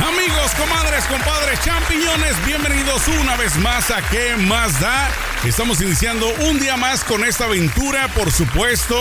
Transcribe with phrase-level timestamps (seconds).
[0.00, 5.10] Amigos, comadres, compadres, champiñones, bienvenidos una vez más a ¿Qué más da?
[5.44, 8.96] Estamos iniciando un día más con esta aventura, por supuesto,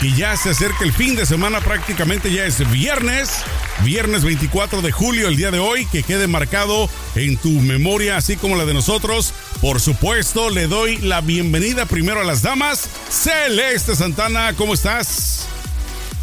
[0.00, 3.42] que ya se acerca el fin de semana, prácticamente ya es viernes,
[3.82, 8.36] viernes 24 de julio, el día de hoy, que quede marcado en tu memoria, así
[8.36, 9.34] como la de nosotros.
[9.60, 12.88] Por supuesto, le doy la bienvenida primero a las damas.
[13.10, 15.48] Celeste Santana, ¿cómo estás?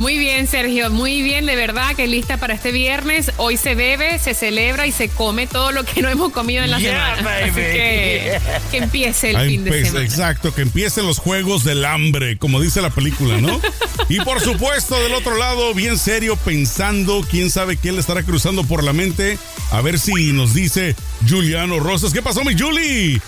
[0.02, 3.32] Muy bien, Sergio, muy bien, de verdad que lista para este viernes.
[3.38, 6.72] Hoy se bebe, se celebra y se come todo lo que no hemos comido en
[6.72, 7.38] la semana.
[7.44, 8.40] Así que
[8.72, 10.04] que empiece el Ah, fin de semana.
[10.04, 13.62] Exacto, que empiecen los juegos del hambre, como dice la película, ¿no?
[14.10, 18.64] y por supuesto, del otro lado, bien serio, pensando, quién sabe qué le estará cruzando
[18.64, 19.38] por la mente.
[19.70, 20.96] A ver si nos dice
[21.30, 22.12] Juliano Rosas.
[22.12, 23.22] ¿Qué pasó, mi Julie?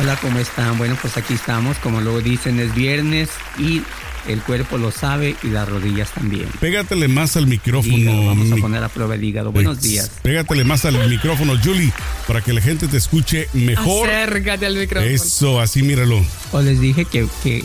[0.00, 0.78] Hola, ¿cómo están?
[0.78, 3.28] Bueno, pues aquí estamos, como lo dicen, es viernes
[3.58, 3.82] y
[4.28, 6.46] el cuerpo lo sabe y las rodillas también.
[6.60, 7.96] Pégatele más al micrófono.
[7.96, 9.52] Hígado, vamos a poner a prueba el hígado.
[9.52, 10.10] Buenos Ex- días.
[10.22, 11.92] Pégatele más al micrófono, Julie,
[12.26, 14.08] para que la gente te escuche mejor.
[14.08, 15.10] Acércate al micrófono.
[15.10, 16.24] Eso, así míralo.
[16.52, 17.26] O les dije que...
[17.42, 17.64] que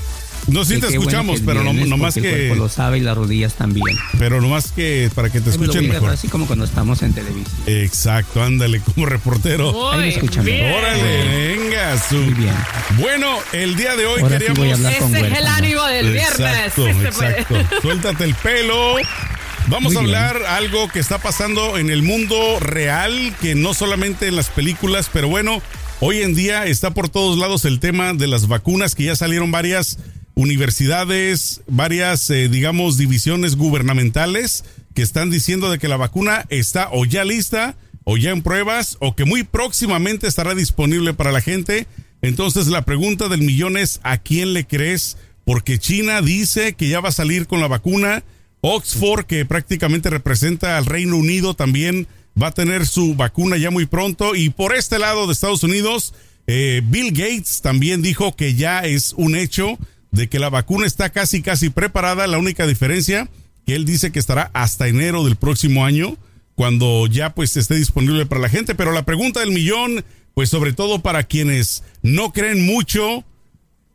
[0.52, 2.48] No, sí que te bueno escuchamos, pero no, viernes nomás porque El que.
[2.48, 3.98] cuerpo lo sabe y las rodillas también.
[4.18, 6.10] Pero nomás que para que te me escuchen mejor.
[6.10, 7.46] Así como cuando estamos en televisión.
[7.68, 9.92] Exacto, ándale, como reportero.
[9.92, 10.46] Ahí me escuchan.
[10.46, 10.74] bien.
[10.74, 12.16] Órale, venga, su.
[12.16, 12.54] Muy bien.
[12.98, 14.60] Bueno, el día de hoy Ahora sí queríamos.
[14.60, 16.40] voy a hablar con Ese es el ánimo del viernes.
[16.40, 17.08] Exacto, Sí puede.
[17.42, 17.56] exacto.
[17.82, 18.96] Suéltate el pelo.
[19.68, 20.16] Vamos Muy a bien.
[20.16, 25.10] hablar algo que está pasando en el mundo real, que no solamente en las películas,
[25.14, 25.62] pero bueno,
[26.00, 29.52] hoy en día está por todos lados el tema de las vacunas, que ya salieron
[29.52, 30.00] varias
[30.40, 34.64] universidades, varias, eh, digamos, divisiones gubernamentales
[34.96, 38.96] que están diciendo de que la vacuna está o ya lista o ya en pruebas
[39.02, 41.88] o que muy próximamente estará disponible para la gente.
[42.22, 45.18] Entonces la pregunta del millón es, ¿a quién le crees?
[45.44, 48.24] Porque China dice que ya va a salir con la vacuna.
[48.62, 52.08] Oxford, que prácticamente representa al Reino Unido, también
[52.42, 54.36] va a tener su vacuna ya muy pronto.
[54.36, 56.14] Y por este lado de Estados Unidos,
[56.48, 59.78] eh, Bill Gates también dijo que ya es un hecho
[60.12, 62.28] de que la vacuna está casi, casi preparada.
[62.28, 63.30] La única diferencia
[63.66, 66.18] que él dice que estará hasta enero del próximo año,
[66.56, 68.76] cuando ya pues esté disponible para la gente.
[68.76, 70.04] Pero la pregunta del millón,
[70.34, 73.24] pues sobre todo para quienes no creen mucho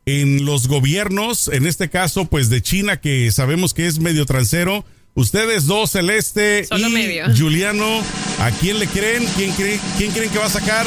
[0.05, 4.85] en los gobiernos, en este caso pues de China, que sabemos que es medio transero.
[5.15, 7.25] Ustedes dos, Celeste Solo y medio.
[7.37, 8.01] Juliano,
[8.39, 9.25] ¿a quién le creen?
[9.35, 10.85] ¿Quién, cree, ¿Quién creen que va a sacar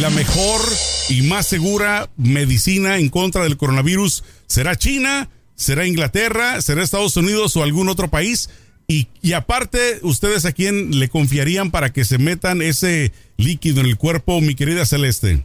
[0.00, 0.60] la mejor
[1.08, 4.22] y más segura medicina en contra del coronavirus?
[4.46, 5.30] ¿Será China?
[5.54, 6.60] ¿Será Inglaterra?
[6.60, 8.50] ¿Será Estados Unidos o algún otro país?
[8.86, 13.86] Y, y aparte, ¿ustedes a quién le confiarían para que se metan ese líquido en
[13.86, 15.42] el cuerpo, mi querida Celeste?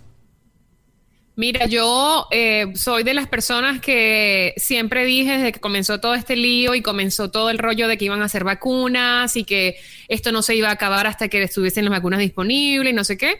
[1.39, 6.35] Mira, yo eh, soy de las personas que siempre dije desde que comenzó todo este
[6.35, 9.77] lío y comenzó todo el rollo de que iban a hacer vacunas y que
[10.09, 13.17] esto no se iba a acabar hasta que estuviesen las vacunas disponibles y no sé
[13.17, 13.39] qué.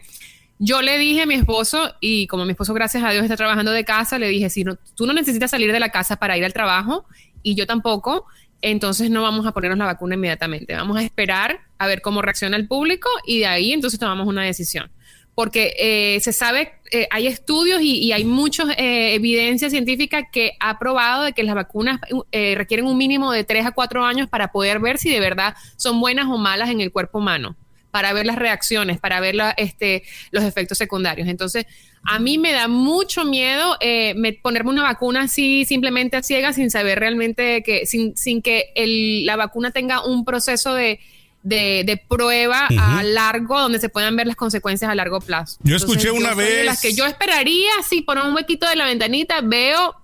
[0.60, 3.72] Yo le dije a mi esposo, y como mi esposo, gracias a Dios, está trabajando
[3.72, 6.44] de casa, le dije, si no, tú no necesitas salir de la casa para ir
[6.44, 7.06] al trabajo
[7.42, 8.26] y yo tampoco,
[8.62, 10.76] entonces no vamos a ponernos la vacuna inmediatamente.
[10.76, 14.44] Vamos a esperar a ver cómo reacciona el público y de ahí entonces tomamos una
[14.44, 14.92] decisión
[15.40, 20.78] porque eh, se sabe, eh, hay estudios y, y hay mucha evidencia científica que ha
[20.78, 22.02] probado de que las vacunas
[22.34, 25.56] eh, requieren un mínimo de 3 a 4 años para poder ver si de verdad
[25.78, 27.56] son buenas o malas en el cuerpo humano,
[27.92, 31.28] para ver las reacciones, para ver la, este, los efectos secundarios.
[31.28, 31.66] Entonces,
[32.04, 36.56] a mí me da mucho miedo eh, me- ponerme una vacuna así, simplemente a ciegas,
[36.56, 41.00] sin saber realmente que, sin, sin que el- la vacuna tenga un proceso de
[41.42, 45.58] de, de prueba a largo donde se puedan ver las consecuencias a largo plazo.
[45.64, 49.40] Yo escuché una vez- las que yo esperaría, sí, poner un huequito de la ventanita,
[49.42, 49.96] veo,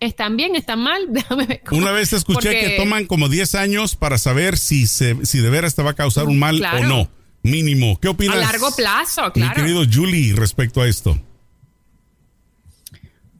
[0.00, 1.62] están bien, están mal, déjame ver.
[1.66, 5.24] cómo- Una vez te escuché porque- que toman como 10 años para saber si, se,
[5.26, 6.78] si de veras te va a causar un mal Claro.
[6.78, 7.10] o no.
[7.42, 7.98] Mínimo.
[8.00, 8.36] ¿Qué opinas?
[8.36, 9.54] A largo plazo, Mi claro.
[9.54, 11.16] querido Julie, respecto a esto.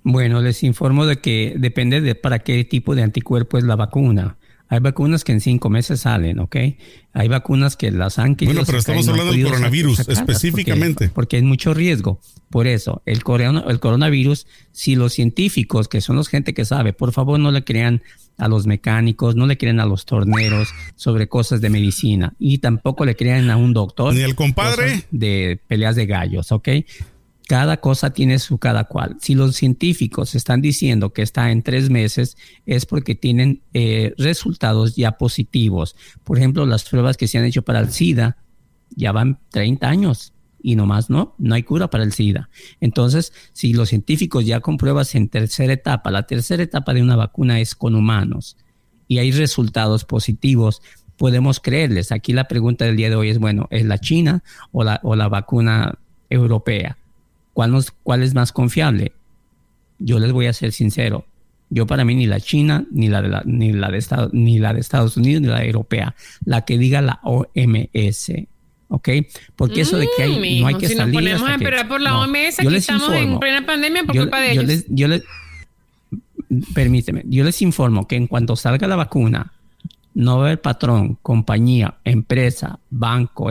[0.03, 4.37] Bueno, les informo de que depende de para qué tipo de anticuerpo es la vacuna.
[4.69, 6.57] Hay vacunas que en cinco meses salen, ¿ok?
[7.13, 11.09] Hay vacunas que las han Bueno, pero estamos hablando del coronavirus específicamente.
[11.09, 12.21] Porque, hay mucho riesgo.
[12.51, 13.23] Por eso, el,
[13.69, 17.65] el coronavirus, si los científicos, que son los gente que sabe, por favor no le
[17.65, 18.03] crean
[18.39, 23.05] a los mecánicos, no le crean a los torneros sobre cosas de medicina y tampoco
[23.05, 24.15] le crean a un doctor.
[24.15, 25.05] Ni el compadre.
[25.11, 26.69] De peleas de gallos, ¿ok?
[27.46, 29.16] Cada cosa tiene su cada cual.
[29.20, 34.96] Si los científicos están diciendo que está en tres meses, es porque tienen eh, resultados
[34.96, 35.94] ya positivos.
[36.25, 38.37] Por ejemplo, las pruebas que se han hecho para el SIDA
[38.90, 42.50] ya van 30 años y nomás no, no hay cura para el SIDA.
[42.81, 47.14] Entonces, si los científicos ya con pruebas en tercera etapa, la tercera etapa de una
[47.14, 48.56] vacuna es con humanos
[49.06, 50.82] y hay resultados positivos,
[51.16, 52.10] podemos creerles.
[52.10, 55.14] Aquí la pregunta del día de hoy es, bueno, ¿es la China o la, o
[55.14, 56.98] la vacuna europea?
[57.56, 59.12] ¿Cuál, es más confiable?
[59.99, 61.25] Yo les voy a ser sincero.
[61.70, 64.81] Yo para mí ni la China, ni la de, ni la de, ni la de
[64.81, 66.14] Estados Unidos, ni la europea.
[66.44, 68.32] La que diga la OMS.
[68.88, 69.08] ¿ok?
[69.56, 71.14] Porque eso de que hay, no hay que si salir.
[71.14, 74.53] Nos ponemos a esperar por la OMS, aquí estamos en plena pandemia por culpa de
[74.53, 74.85] ellos.
[74.88, 75.25] yo les,
[76.75, 79.55] permíteme, yo les informo que en cuanto salga la vacuna,
[80.12, 83.50] no va a haber patrón, compañía, empresa, banco,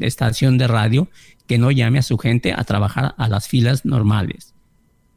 [0.00, 1.08] estación de radio
[1.46, 4.54] que no llame a su gente a trabajar a las filas normales.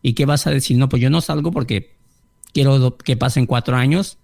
[0.02, 0.78] ¿Y qué vas a decir?
[0.78, 1.96] No, pues yo no salgo porque
[2.54, 4.18] quiero que pasen cuatro años.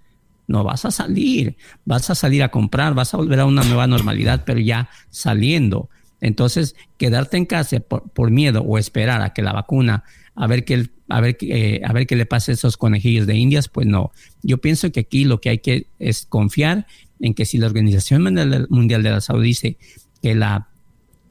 [0.48, 3.86] No vas a salir, vas a salir a comprar, vas a volver a una nueva
[3.86, 5.90] normalidad, pero ya saliendo.
[6.22, 10.04] Entonces, quedarte en casa por, miedo o esperar a que la vacuna,
[10.36, 13.36] a ver qué, a ver, eh, a ver qué le pase a esos conejillos de
[13.36, 14.12] indias, pues no.
[14.42, 16.88] Yo pienso que aquí lo que hay que es confiar
[17.20, 19.78] en que si la Organización Mundial de la Salud dice
[20.22, 20.68] que la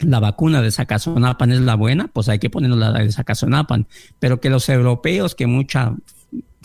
[0.01, 3.87] la vacuna de Sacazonapan es la buena, pues hay que ponernos la de Sacazonapan.
[4.21, 5.95] Pero que los europeos, que mucha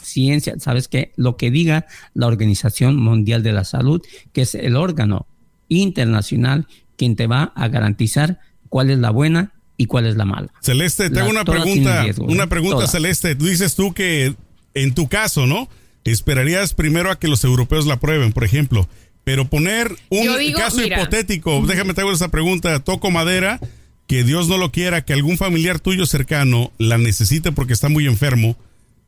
[0.01, 1.13] ciencia, ¿sabes qué?
[1.15, 4.01] Lo que diga la Organización Mundial de la Salud,
[4.33, 5.25] que es el órgano
[5.67, 6.67] internacional
[6.97, 8.39] quien te va a garantizar
[8.69, 10.49] cuál es la buena y cuál es la mala.
[10.61, 13.35] Celeste, tengo una pregunta, una pregunta Celeste.
[13.35, 14.35] Tú dices tú que
[14.73, 15.69] en tu caso, ¿no?
[16.03, 18.87] Esperarías primero a que los europeos la prueben, por ejemplo.
[19.23, 23.59] Pero poner un caso hipotético, déjame te hago esa pregunta, toco madera,
[24.07, 28.05] que Dios no lo quiera, que algún familiar tuyo cercano la necesite porque está muy
[28.05, 28.57] enfermo,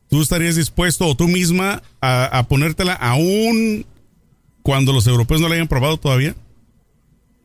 [0.08, 3.84] ¿tú estarías dispuesto o tú misma a, ponértela aún
[4.62, 6.34] cuando los europeos no la hayan probado todavía?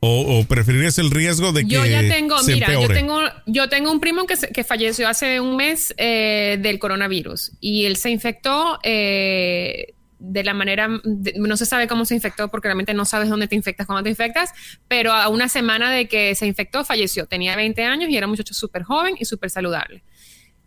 [0.03, 3.99] O, preferirías el riesgo de que yo ya tengo mira yo tengo yo tengo un
[3.99, 9.93] primo que, que falleció hace un mes eh, del coronavirus y él se infectó eh,
[10.21, 13.55] de la manera, no se sabe cómo se infectó porque realmente no sabes dónde te
[13.55, 14.51] infectas, cuando te infectas,
[14.87, 17.25] pero a una semana de que se infectó falleció.
[17.25, 20.03] Tenía 20 años y era un muchacho súper joven y súper saludable.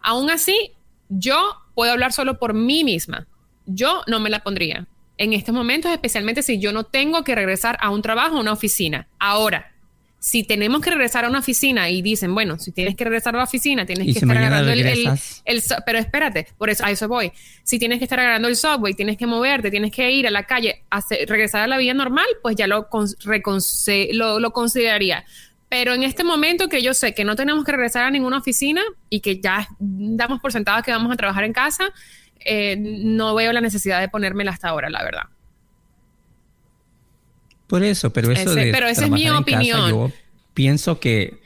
[0.00, 0.72] Aún así,
[1.08, 3.28] yo puedo hablar solo por mí misma.
[3.64, 4.88] Yo no me la pondría.
[5.18, 8.52] En estos momentos, especialmente si yo no tengo que regresar a un trabajo, a una
[8.52, 9.06] oficina.
[9.20, 9.72] Ahora,
[10.25, 13.38] si tenemos que regresar a una oficina y dicen, bueno, si tienes que regresar a
[13.38, 14.81] la oficina, tienes que estar agarrando el,
[15.44, 17.31] el, Pero espérate, por eso, a eso voy.
[17.62, 20.44] Si tienes que estar agarrando el subway, tienes que moverte, tienes que ir a la
[20.44, 20.87] calle,
[21.29, 22.88] regresar a la vida normal, pues ya lo,
[24.15, 25.26] lo, lo consideraría.
[25.69, 28.81] Pero en este momento que yo sé que no tenemos que regresar a ninguna oficina
[29.11, 31.93] y que ya damos por sentado que vamos a trabajar en casa,
[32.47, 35.25] eh, no veo la necesidad de ponérmela hasta ahora, la verdad.
[37.66, 39.90] Por eso, pero eso de Pero esa es mi opinión.
[39.90, 40.11] yo
[40.52, 41.40] pienso que,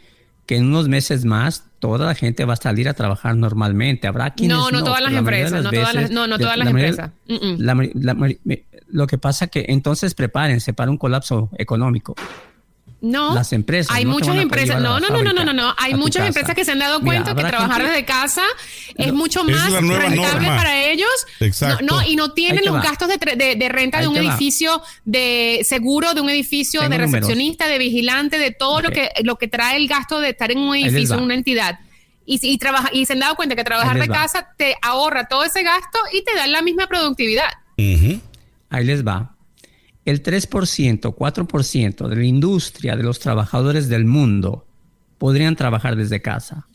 [0.47, 4.07] que en unos meses más toda la gente va a salir a trabajar normalmente.
[4.07, 7.11] Habrá quienes no, no, todas las empresas, no, todas las, no, no todas las empresas.
[8.89, 12.15] lo que pasa que entonces prepárense para un colapso económico.
[13.01, 13.35] No.
[13.35, 13.95] Las empresas.
[13.95, 14.81] Hay muchas empresas.
[14.83, 17.45] No, no, no, no, no, no, Hay muchas empresas que se han dado cuenta que
[17.45, 18.43] trabajar desde casa
[18.97, 21.09] es mucho más rentable para ellos.
[21.41, 21.85] Exacto.
[21.85, 26.21] No, y no tienen los gastos de, de, renta de un edificio, de seguro, de
[26.21, 30.21] un edificio, de recepcionista, de vigilante, de todo lo que lo que trae el gasto
[30.21, 31.79] de estar en un edificio, en una entidad.
[32.31, 35.45] Y, y, trabaja, y se han dado cuenta que trabajar de casa te ahorra todo
[35.45, 37.49] ese gasto y te da la misma productividad.
[38.71, 39.38] Ahí les va
[40.11, 44.67] el 3%, 4% de la industria de los trabajadores del mundo
[45.19, 46.67] podrían trabajar desde casa.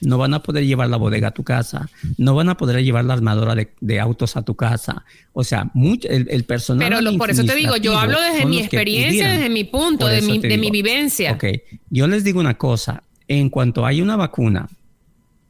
[0.00, 1.88] No van a poder llevar la bodega a tu casa,
[2.18, 5.04] no van a poder llevar la armadora de, autos a tu casa.
[5.32, 6.88] O sea, el, personal.
[6.88, 10.38] Pero por eso te digo, yo hablo desde mi experiencia, desde mi punto, de mi,
[10.38, 11.32] de mi vivencia.
[11.32, 11.44] Ok,
[11.88, 14.68] yo les digo una cosa: en cuanto hay una vacuna,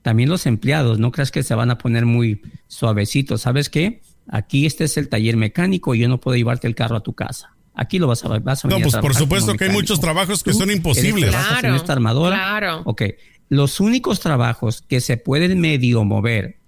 [0.03, 3.41] también los empleados, no creas que se van a poner muy suavecitos.
[3.41, 4.03] ¿Sabes qué?
[4.35, 7.13] Aquí este es el taller mecánico y yo no puedo llevarte el carro a tu
[7.13, 7.55] casa.
[7.75, 10.55] Aquí lo vas a, vas a No, pues por supuesto que hay muchos trabajos que
[10.55, 11.31] son imposibles.
[11.31, 12.37] Claro, en esta armadora.
[12.37, 12.83] Claro.
[12.87, 13.03] Ok.
[13.51, 16.63] Los únicos trabajos que se pueden medio mover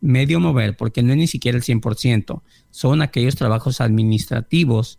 [0.00, 4.98] medio mover, porque no es ni siquiera el 100%, son aquellos trabajos administrativos,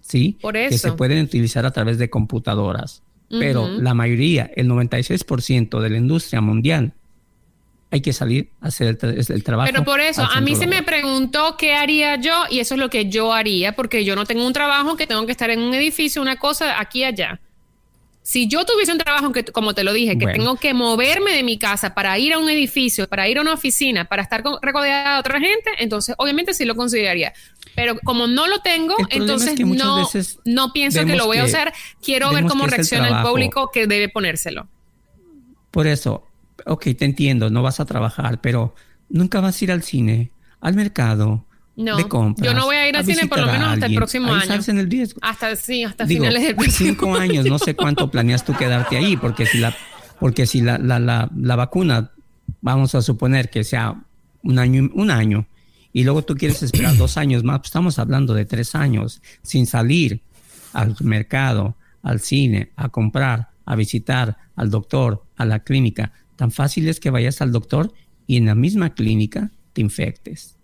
[0.00, 0.38] ¿sí?
[0.40, 0.96] Por Que se eso.
[0.96, 3.02] pueden utilizar a través de computadoras.
[3.28, 6.94] Pero la mayoría, el 96% de la industria mundial,
[7.92, 9.68] hay que salir a hacer el, tra- el trabajo.
[9.72, 12.88] Pero por eso, a mí se me preguntó qué haría yo y eso es lo
[12.88, 15.74] que yo haría porque yo no tengo un trabajo que tengo que estar en un
[15.74, 17.40] edificio, una cosa aquí y allá.
[18.22, 20.38] Si yo tuviese un trabajo que, como te lo dije, que Bueno.
[20.38, 23.54] tengo que moverme de mi casa para ir a un edificio, para ir a una
[23.54, 27.32] oficina, para estar con- rodeada de otra gente, entonces obviamente sí lo consideraría.
[27.74, 31.16] Pero como no lo tengo, El entonces es que muchas no, veces no pienso que
[31.16, 31.72] lo voy a usar.
[32.02, 34.68] Quiero ver cómo el reacciona el, público que debe ponérselo.
[35.70, 36.24] Por eso,
[36.70, 38.74] ok, te entiendo, no vas a trabajar, pero
[39.08, 42.46] nunca vas a ir al cine, al mercado, No, de compras.
[42.46, 44.60] yo no voy a ir al cine por lo menos hasta el próximo a año.
[44.68, 45.18] en el riesgo.
[45.22, 48.96] Hasta sí, hasta Digo, finales del próximo cinco años, no sé cuánto planeas tú quedarte
[48.96, 49.74] ahí, porque si la,
[50.20, 52.12] porque si la, la, la, la vacuna,
[52.60, 54.00] vamos a suponer que sea
[54.42, 55.46] un año, un año,
[55.92, 59.66] y luego tú quieres esperar dos años más, pues estamos hablando de tres años sin
[59.66, 60.20] salir
[60.72, 61.74] al mercado,
[62.04, 66.12] al cine, a comprar, a visitar al doctor, a la clínica.
[66.40, 67.92] Tan fácil es que vayas al doctor
[68.26, 70.56] y en la misma clínica te infectes.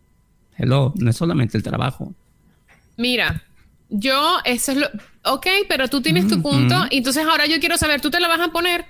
[0.56, 2.14] Hello, no es solamente el trabajo.
[2.96, 3.42] Mira,
[3.90, 4.86] yo, eso es lo.
[5.24, 6.86] Ok, pero tú tienes tu punto.
[6.90, 8.86] Y entonces ahora yo quiero saber, ¿tú te la vas a poner?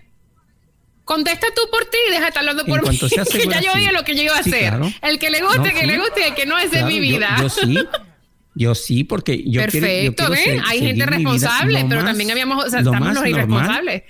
[1.05, 2.97] Contesta tú por ti y deja de estar hablando En por mí.
[2.97, 3.09] que
[3.51, 3.89] ya yo sí.
[3.93, 4.69] lo que yo iba a Sí, hacer.
[4.69, 4.93] claro.
[5.03, 5.87] El que le guste, No, que sí.
[5.87, 7.37] le guste, el que no, Claro, es mi yo- vida.
[7.41, 7.79] Yo, sí,
[8.55, 10.63] yo sí, porque yo quiero- yo Perfecto, quiero ¿ven?
[10.69, 14.03] Hay gente mi responsable, pero más- también habíamos, o sea, lo estamos los normal, irresponsables.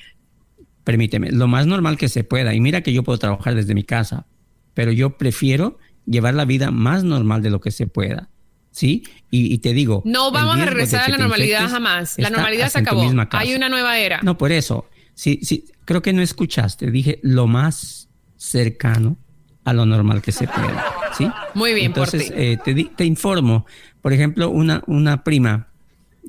[0.87, 2.55] Permíteme, lo más normal que se pueda.
[2.55, 4.29] Y mira que yo puedo trabajar desde mi casa,
[4.73, 8.31] pero yo prefiero llevar la vida más normal de lo que se pueda.
[8.71, 9.03] ¿Sí?
[9.29, 10.03] Y, y te digo.
[10.05, 12.15] No vamos a regresar a la normalidad jamás.
[12.19, 13.03] La normalidad se acabó.
[13.33, 14.21] Hay una nueva era.
[14.23, 14.87] No, por eso.
[15.15, 16.93] Sí, sí, creo que no escuchaste.
[16.93, 19.19] Dije lo más cercano
[19.65, 20.85] a lo normal que se pueda.
[21.19, 21.29] ¿Sí?
[21.55, 22.35] Muy bien, por Entonces, ti.
[22.37, 23.67] eh, te, te informo.
[24.01, 25.67] Por ejemplo, una, una prima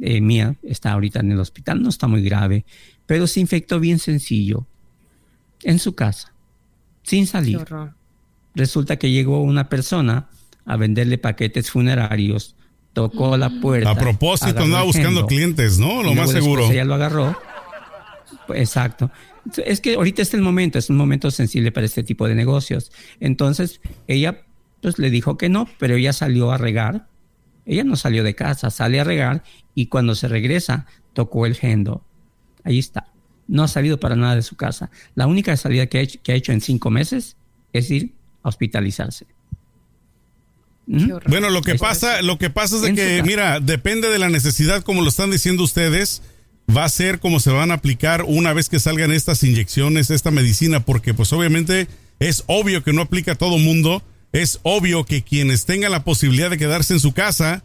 [0.02, 2.66] eh, mía está ahorita en el hospital, no está muy grave,
[3.08, 4.68] pero se infectó bien sencillo
[5.64, 6.34] en su casa,
[7.02, 7.58] sin Qué salir.
[7.58, 7.96] horror.
[8.54, 10.30] Resulta que llegó una persona
[10.66, 12.56] a venderle paquetes funerarios,
[12.94, 13.92] tocó la puerta.
[13.92, 16.04] A propósito, andaba buscando clientes, ¿no?
[16.04, 16.70] Lo más seguro.
[16.70, 17.36] Ella lo agarró.
[18.54, 19.12] Exacto.
[19.66, 22.92] Es que ahorita es el momento, es un momento sensible para este tipo de negocios.
[23.20, 24.44] Entonces, ella
[24.82, 27.08] pues le dijo que no, pero ella salió a regar.
[27.66, 29.44] Ella no salió de casa, sale a regar
[29.76, 32.04] y cuando se regresa tocó el gendo.
[32.68, 33.08] Ahí está.
[33.48, 34.92] No ha salido para nada de su casa.
[35.16, 37.38] La única salida que ha hecho, que ha hecho en cinco meses
[37.72, 38.12] es ir
[38.44, 39.26] a hospitalizarse.
[40.86, 41.12] ¿Mm?
[41.28, 44.84] Bueno, lo que pasa, lo que pasa es de que, mira, depende de la necesidad,
[44.84, 46.22] como lo están diciendo ustedes,
[46.76, 50.32] va a ser como se van a aplicar una vez que salgan estas inyecciones, esta
[50.32, 51.88] medicina, porque pues obviamente
[52.20, 56.50] es obvio que no aplica a todo mundo, es obvio que quienes tengan la posibilidad
[56.50, 57.64] de quedarse en su casa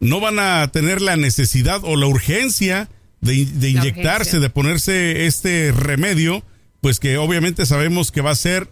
[0.00, 2.90] no van a tener la necesidad o la urgencia
[3.24, 6.44] de, inyectarse, de ponerse este remedio,
[6.80, 8.68] pues que obviamente sabemos que va a ser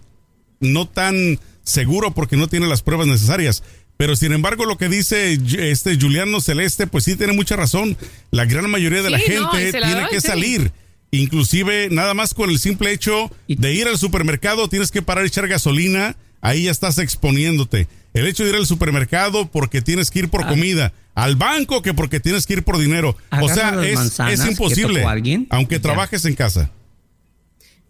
[0.60, 3.62] no tan seguro porque no tiene las pruebas necesarias.
[3.96, 5.38] Pero sin embargo, lo que dice
[5.70, 7.96] este Juliano Celeste, pues sí tiene mucha razón.
[8.30, 10.26] La gran mayoría de la Sí, gente la tiene doy, que sí.
[10.26, 10.72] salir.
[11.10, 15.28] Inclusive, nada más con el simple hecho de ir al supermercado, tienes que parar y
[15.28, 17.86] echar gasolina, ahí ya estás exponiéndote.
[18.14, 20.48] El hecho de ir al supermercado porque tienes que ir por Ah.
[20.48, 23.16] comida, al banco que porque tienes que ir por dinero.
[23.40, 25.82] o sea, es, manzanas es que imposible, alguien aunque ya.
[25.82, 26.70] trabajes en casa.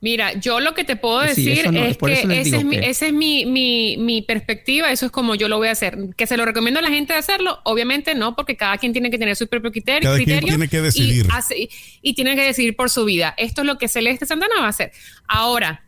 [0.00, 3.06] Mira, yo lo que te puedo decir no- es que esa es, mi, que- esa
[3.06, 5.96] es mi, mi, mi perspectiva, eso es como yo lo voy a hacer.
[6.16, 9.12] Que se lo recomiendo a la gente de hacerlo, obviamente no, porque cada quien tiene
[9.12, 10.10] que tener su propio criterio.
[10.10, 11.26] Cada quien tiene que decidir.
[11.26, 11.68] Y, hace-
[12.02, 13.32] y tiene que decidir por su vida.
[13.38, 14.90] Esto es lo que Celeste Santana va a hacer.
[15.28, 15.84] Ahora,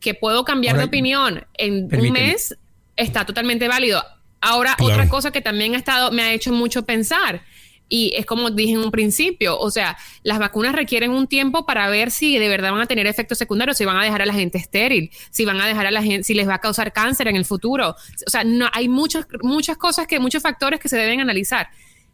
[0.00, 2.56] que puedo cambiar Ahora, de opinión en un mes,
[2.98, 4.02] está totalmente válido.
[4.40, 4.92] Ahora, Claro.
[4.92, 7.42] otra cosa que también ha estado, me ha hecho mucho pensar.
[7.90, 11.88] Y es como dije en un principio, o sea, las vacunas requieren un tiempo para
[11.88, 14.34] ver si de verdad van a tener efectos secundarios, si van a dejar a la
[14.34, 17.28] gente estéril, si van a dejar a la gente, si les va a causar cáncer
[17.28, 17.96] en el futuro.
[18.26, 21.68] O sea, no, hay muchas, muchas cosas que, muchos factores que se deben analizar.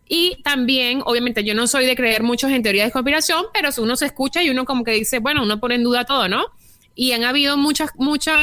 [0.09, 3.97] Y también, obviamente, yo no soy de creer mucho en teorías de conspiración, pero uno
[3.97, 6.45] se escucha y uno como que dice, bueno, uno pone en duda todo, ¿no?
[6.97, 8.39] Y han habido muchas, muchas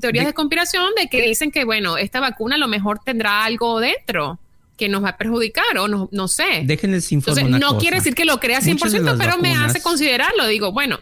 [0.00, 3.78] teorías De- conspiración de que dicen que, bueno, esta vacuna a lo mejor tendrá algo
[3.80, 4.40] dentro
[4.76, 6.62] que nos va a perjudicar o no, no sé.
[6.64, 7.80] Déjenles informar Entonces, no cosa.
[7.80, 10.46] quiere decir que lo crea 100%, Muchas de las pero me hace considerarlo.
[10.48, 10.98] Digo, bueno,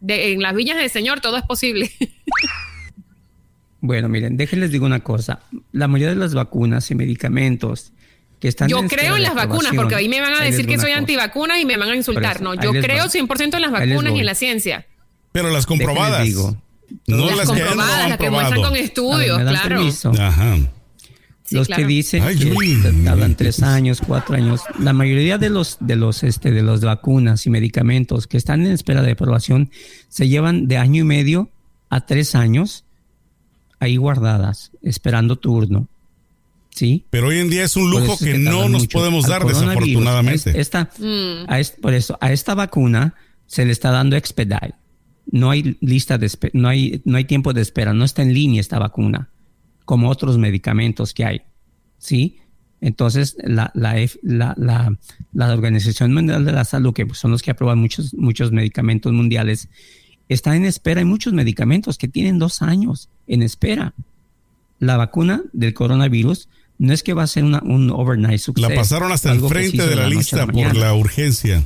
[0.00, 1.90] de- en las villas del Señor todo es posible.
[3.80, 5.40] Bueno, miren, déjenles digo una cosa.
[5.72, 7.92] La mayoría de las vacunas y medicamentos
[8.38, 10.66] que están Yo en creo en las vacunas, porque ahí me van a Ahí decir
[10.66, 12.36] que soy antivacuna y me van a insultar.
[12.36, 13.08] Eso, no, yo creo voy.
[13.10, 14.86] 100% en las vacunas y en la ciencia.
[15.32, 16.24] Pero las comprobadas.
[16.24, 16.56] digo,
[17.06, 19.68] No las, las que no comprobadas, las que muestran con estudios, ver, ¿me dan claro.
[19.76, 20.12] permiso?
[20.18, 20.56] Ajá.
[21.44, 21.82] Sí, los claro.
[21.82, 26.22] que dicen Ay, que tardan tres años, cuatro años, la mayoría de los de los
[26.22, 29.70] este de los vacunas y medicamentos que están en espera de aprobación
[30.08, 31.50] se llevan de año y medio
[31.88, 32.84] a tres años
[33.80, 35.88] ahí guardadas, esperando turno.
[36.72, 37.04] ¿Sí?
[37.10, 38.98] Pero hoy en día es un lujo es que, que no nos mucho.
[38.98, 40.50] podemos Al dar, desafortunadamente.
[40.50, 41.44] a Esta, Mm.
[41.50, 43.14] a es- por eso, a esta vacuna
[43.48, 44.74] se le está dando expedite.
[45.30, 48.60] No hay lista de no hay, no hay tiempo de espera, no está en línea
[48.60, 49.30] esta vacuna,
[49.84, 51.42] como otros medicamentos que hay.
[51.98, 52.38] ¿Sí?
[52.80, 54.54] Entonces, la, la, la,
[55.32, 59.68] la, Organización Mundial de la Salud, que son los que aprueban muchos, muchos medicamentos mundiales,
[60.28, 61.00] está en espera.
[61.00, 63.94] Hay muchos medicamentos que tienen dos años en espera.
[64.78, 66.48] La vacuna del coronavirus
[66.78, 68.70] no es que va a ser una, un overnight success.
[68.70, 71.62] La pasaron hasta el frente de la lista por la urgencia.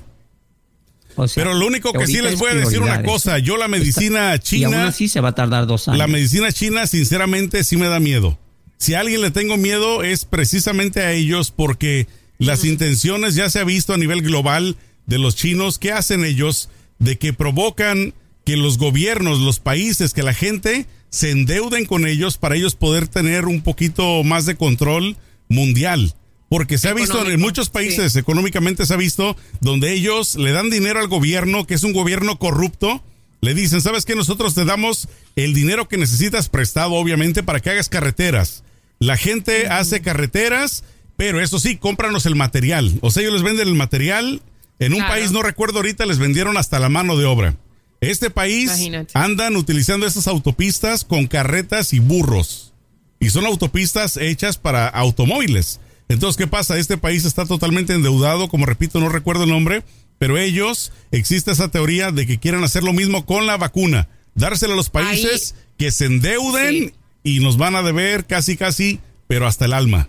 [1.17, 3.57] O sea, Pero lo único que sí les es voy a decir una cosa, yo
[3.57, 5.99] la medicina Y aún china, así se va a tardar dos años.
[5.99, 8.39] la medicina china sinceramente sí me da miedo.
[8.79, 12.07] Si a alguien le tengo miedo es precisamente a ellos porque
[12.39, 16.69] las intenciones ya se ha visto a nivel global de los chinos, ¿qué hacen ellos?
[16.99, 22.37] De que provocan que los gobiernos, los países, que la gente se endeuden con ellos
[22.37, 25.17] para ellos poder tener un poquito más de control
[25.49, 26.15] mundial.
[26.49, 30.71] Porque se ha visto en muchos países, económicamente se ha visto, donde ellos le dan
[30.71, 33.03] dinero al gobierno, que es un gobierno corrupto,
[33.41, 34.15] le dicen, ¿sabes qué?
[34.15, 38.63] Nosotros te damos el dinero que necesitas prestado, obviamente, para que hagas carreteras.
[39.01, 40.85] La gente hace carreteras,
[41.17, 42.99] pero eso sí, cómpranos el material.
[43.01, 44.41] O sea, ellos les venden el material.
[44.79, 45.15] En un Claro.
[45.15, 47.57] país, no recuerdo ahorita, les vendieron hasta la mano de obra.
[48.01, 49.13] Este país Imagínate.
[49.15, 52.73] andan utilizando esas autopistas con carretas y burros.
[53.21, 55.81] Y son autopistas hechas para automóviles.
[56.09, 56.79] Entonces, ¿qué pasa?
[56.79, 59.83] Este país está totalmente endeudado, como repito, no recuerdo el nombre,
[60.19, 64.75] pero ellos, existe esa teoría de que quieren hacer lo mismo con la vacuna, dársela
[64.75, 66.95] a los países que se endeuden Sí.
[67.23, 70.09] y nos van a deber casi, casi, pero hasta el alma.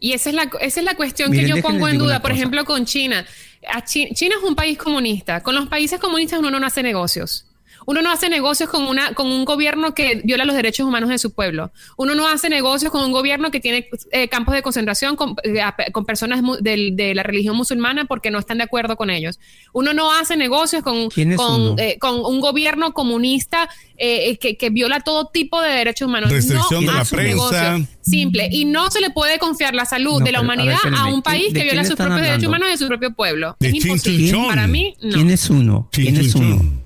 [0.00, 2.30] Y esa es la, esa es la cuestión Miren, que yo pongo en duda, por
[2.32, 3.26] ejemplo, con China.
[3.72, 5.42] A Chi- China es un país comunista.
[5.42, 7.46] Con los países comunistas uno no hace negocios.
[7.90, 11.16] Uno no hace negocios con, una, con un gobierno que viola los derechos humanos de
[11.16, 11.72] su pueblo.
[11.96, 15.62] Uno no hace negocios con un gobierno que tiene eh, campos de concentración con, eh,
[15.62, 19.08] a- con personas mu- del- de, la religión musulmana porque no están de acuerdo con
[19.08, 19.38] ellos.
[19.72, 21.74] Uno no hace negocios con, ¿Quién es con, uno?
[21.78, 26.30] eh, con un gobierno comunista eh, que, que viola todo tipo de derechos humanos.
[26.30, 27.70] Restricción no de la hace un prensa.
[27.72, 28.48] negocio simple.
[28.52, 30.78] Y no se le puede confiar la salud No, de la pero, a ver, humanidad
[30.94, 33.56] a, un ¿quién- país de que viola sus propios derechos humanos de su propio pueblo.
[33.60, 34.32] De es imposible.
[34.46, 35.14] Para mí, no.
[35.14, 35.88] ¿Quién es uno?
[35.90, 36.77] ¿Quién es uno?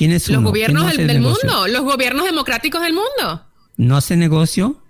[0.00, 0.48] ¿Quién es Los uno?
[0.48, 3.44] gobiernos ¿Quién no del, mundo, los gobiernos democráticos del mundo.
[3.76, 4.82] ¿No hace negocio?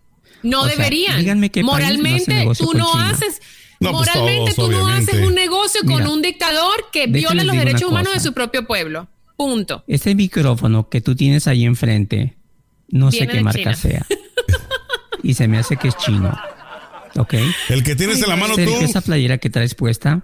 [0.45, 1.19] No O sea, deberían.
[1.19, 3.11] díganme qué país no hace Moralmente, negocio tú no China.
[3.11, 3.41] haces.
[3.81, 5.11] No, pues moralmente, todos, tú no obviamente.
[5.11, 8.69] haces un negocio con Mira, un dictador que viola los derechos humanos de su propio
[8.69, 9.09] pueblo.
[9.37, 9.83] Punto.
[9.89, 12.37] Ese micrófono que tú tienes ahí enfrente,
[12.91, 13.75] no sé qué marca China.
[13.75, 14.07] sea.
[15.25, 16.39] y se me hace que es chino.
[17.17, 17.35] ¿Ok?
[17.69, 20.23] El que tienes en la mano tú, esa playera que traes puesta,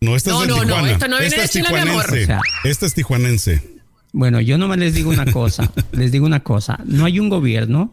[0.00, 0.92] no, esta No, es de no, no, Tijuana.
[0.92, 2.04] esto no viene esta de es China, mi amor.
[2.04, 2.22] tijuanense.
[2.22, 3.77] O sea, esta es tijuanense.
[4.12, 7.92] Bueno, yo nomás les digo una cosa, les digo una cosa, no hay un gobierno,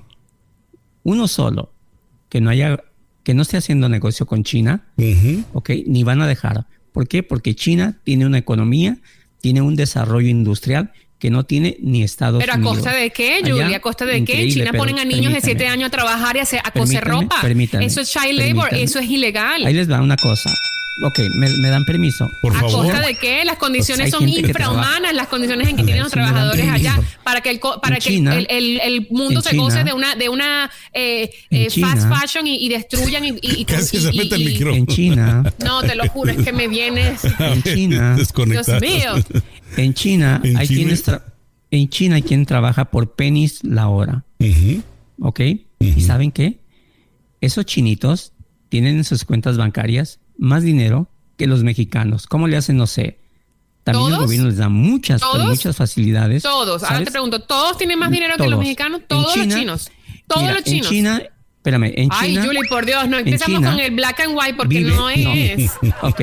[1.04, 1.72] uno solo,
[2.30, 2.80] que no haya,
[3.24, 5.44] que no esté haciendo negocio con China, Ujú.
[5.54, 5.70] ¿ok?
[5.88, 6.66] Ni van a dejar.
[6.92, 7.22] ¿Por qué?
[7.24, 8.98] Porque China tiene una economía,
[9.42, 12.76] tiene un desarrollo industrial que no tiene ni Estados Pero a Unidos.
[12.78, 14.48] costa de qué, Julia, a costa de qué.
[14.50, 15.70] China pero ponen a niños de 7 permítame.
[15.70, 17.42] años a trabajar y a, hacer- a coser Permítame, ropa.
[17.42, 19.66] permítame, eso es child labor, eso es ilegal.
[19.66, 20.50] Ahí les va una cosa.
[21.04, 22.30] Ok, me, me dan permiso.
[22.42, 22.86] Por ¿A favor.
[22.86, 23.44] costa de qué?
[23.44, 27.42] Las condiciones Pues hay son infrahumanas, las condiciones en que tienen los trabajadores allá, para
[27.42, 30.16] que el, co- para En que China- el, el- el mundo se goce de una,
[30.16, 34.14] de una eh, eh, fast fashion y, y destruyan y, y- y- Casi y- se
[34.14, 34.78] y- mete el micrófono.
[34.78, 37.22] En China, No, te lo juro, es que me vienes.
[37.40, 39.16] en China, Dios mío.
[39.76, 40.78] en China, En hay China.
[40.78, 41.04] quienes
[41.72, 44.24] en China hay quien trabaja por pennies la hora.
[45.20, 45.42] ¿Ok?
[45.80, 46.60] ¿Y saben qué?
[47.42, 48.32] Esos chinitos
[48.70, 52.28] tienen en sus cuentas bancarias más dinero que los mexicanos.
[52.28, 52.78] ¿Cómo le hacen?
[52.78, 53.20] No sé.
[53.84, 54.26] También el ¿Todos?
[54.26, 56.42] gobierno les da muchas, muchas facilidades.
[56.44, 56.82] Todos.
[56.84, 57.06] Ahora ¿sabes?
[57.06, 59.02] te pregunto, ¿todos tienen más dinero que los mexicanos?
[59.08, 59.92] Todos China- los chinos.
[60.28, 60.88] Todos Mira, los chinos.
[60.88, 61.22] En China,
[61.58, 62.46] espérame, en Ay, China.
[62.46, 65.72] Julie, por Dios, no empezamos China con el black and white porque vive- no es.
[66.02, 66.22] ok.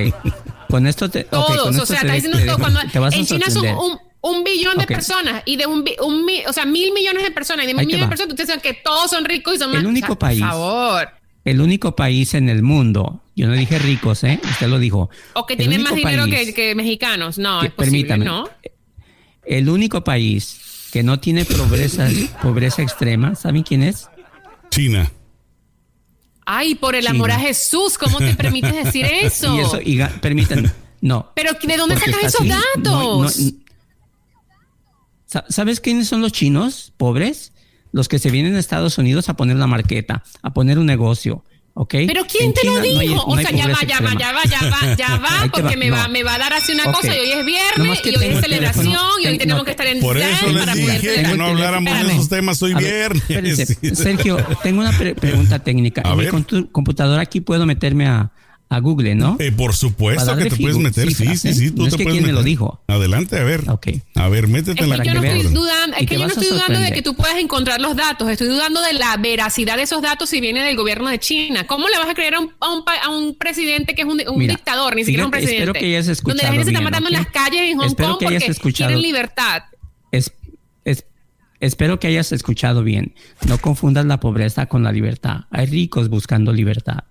[0.69, 1.23] Con esto te.
[1.25, 2.59] Todos, con o sea, está diciendo todo.
[2.59, 5.85] Cuando te vas a en China son un, un billón de personas y de un,
[6.05, 8.61] un o sea, mil millones de personas y de mil millones de personas, ustedes dicen
[8.61, 10.41] que todos son ricos y son El más- único o sea, país.
[10.41, 11.09] Por favor.
[11.45, 14.39] El único país en el mundo, yo no dije ricos, ¿eh?
[14.45, 15.11] Usted lo dijo.
[15.35, 17.37] O que tienen más dinero que, que mexicanos.
[17.39, 18.25] No, que- es posible, permítame.
[18.25, 18.49] ¿no?
[19.45, 22.09] El único país que no tiene pobreza,
[22.43, 24.09] pobreza extrema, ¿saben quién es?
[24.71, 25.11] China.
[26.47, 27.15] Ay, por el China.
[27.15, 29.57] amor a Jesús, ¿cómo te permites decir eso?
[29.57, 31.33] Y eso, y permítanme, no.
[31.35, 32.49] Pero ¿de dónde porque sacas esos así.
[32.51, 32.85] datos?
[32.85, 33.31] No, no,
[35.27, 37.52] Sa- ¿Sabes quiénes son los chinos pobres?
[37.93, 41.45] Los que se vienen a Estados Unidos a poner una marqueta, a poner un negocio.
[41.75, 41.95] ¿Ok?
[42.07, 43.25] Pero ¿quién En te lo China no hay- dijo?
[43.27, 45.77] no o sea, ya va, ya va, ya va, ya va, ya va, porque va,
[45.77, 46.13] me va, no.
[46.13, 46.97] me va a dar así una Ok.
[46.97, 49.19] cosa y hoy es viernes que y hoy es el celebración teléfono.
[49.21, 51.15] y hoy Ten- tenemos no, que estar en Por eso para les poder dije que
[51.15, 51.37] celebrar.
[51.39, 53.59] no habláramos de esos temas hoy A ver, viernes.
[53.59, 53.95] espérense.
[53.97, 56.03] Sergio, tengo una pre- pregunta técnica.
[56.05, 56.35] A en mi ver.
[56.35, 58.31] contu- computadora aquí puedo meterme a,
[58.73, 59.37] a Google, ¿no?
[59.39, 61.53] Eh, por supuesto que te puedes meter, cifras, sí, ¿eh?
[61.55, 62.83] sí, sí, tú No es te que puedes quién me lo dijo.
[62.89, 63.69] Adelante, a ver.
[63.71, 63.89] Ok.
[64.15, 66.21] A ver, métete Es en la que yo no que estoy dudando, es que yo
[66.21, 69.77] no estoy dudando de que tú puedas encontrar los datos, estoy dudando de la veracidad
[69.77, 71.67] de esos datos si viene del gobierno de China.
[71.67, 74.09] ¿Cómo le vas a creer a un, a un, pa- a un presidente que es
[74.09, 75.59] un, un Mira, dictador, ni siquiera un presidente?
[75.59, 77.87] espero que hayas Donde la escuchado gente se está matando en las calles en Hong
[77.87, 78.89] Espero Kong que hayas porque escuchado.
[78.89, 79.63] quieren libertad.
[80.11, 80.33] Es,
[80.85, 81.05] es-
[81.61, 83.15] espero que hayas escuchado bien.
[83.47, 85.43] No confundas la pobreza con la libertad.
[85.51, 87.05] Hay ricos buscando libertad.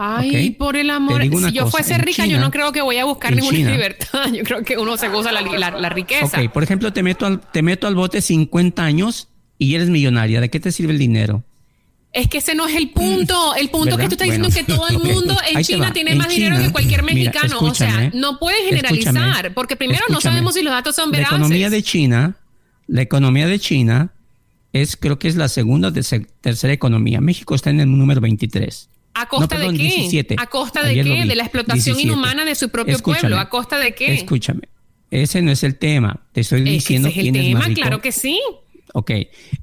[0.00, 1.20] Ay, por el amor.
[1.22, 4.26] Si yo cosa, fuese rica, yo no creo que voy a buscar ninguna China- libertad.
[4.32, 6.40] Yo creo que uno se goza la, la- la riqueza.
[6.40, 10.40] Ok, por ejemplo, te meto, al, te meto al bote 50 años y eres millonaria.
[10.40, 11.42] ¿De qué te sirve el dinero?
[12.12, 13.54] Es que ese no es el punto.
[13.56, 13.98] El punto ¿Verdad?
[14.04, 14.46] que tú estás Bueno.
[14.46, 17.58] diciendo que todo el mundo en China tiene En más dinero que cualquier Mira, mexicano.
[17.60, 19.52] o sea, no puedes generalizar.
[19.52, 21.36] porque primero no sabemos si los datos son La veraces.
[21.38, 22.36] economía de China,
[22.86, 24.12] la economía de China
[24.72, 27.20] es, creo que es la segunda o terce- tercera economía.
[27.20, 28.88] México está en el número 23.
[29.20, 29.84] ¿A costa No, perdón, de qué?
[29.96, 30.36] 17.
[30.38, 31.24] ¿A costa de Ayer qué?
[31.26, 32.02] De la explotación 17.
[32.02, 33.38] inhumana de su propio Escúchame, pueblo.
[33.38, 34.14] ¿A costa de qué?
[34.14, 34.62] Escúchame.
[35.10, 36.20] Ese no es el tema.
[36.32, 37.80] Te estoy Es que diciendo ese es el quién es más tema, rico.
[37.80, 38.40] claro que sí.
[38.94, 39.10] Ok.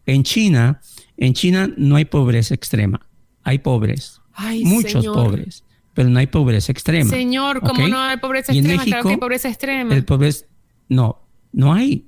[0.05, 0.81] En China,
[1.17, 2.99] en China no hay pobreza extrema.
[3.43, 4.21] Hay pobres.
[4.33, 5.13] Ay, muchos señor.
[5.15, 5.63] pobres.
[5.93, 7.09] Pero no hay pobreza extrema.
[7.09, 8.83] Señor, ¿cómo no hay pobreza Y en extrema?
[8.83, 9.95] claro que hay pobreza extrema.
[9.95, 10.45] El pobreza.
[10.89, 11.21] No,
[11.53, 12.05] no hay.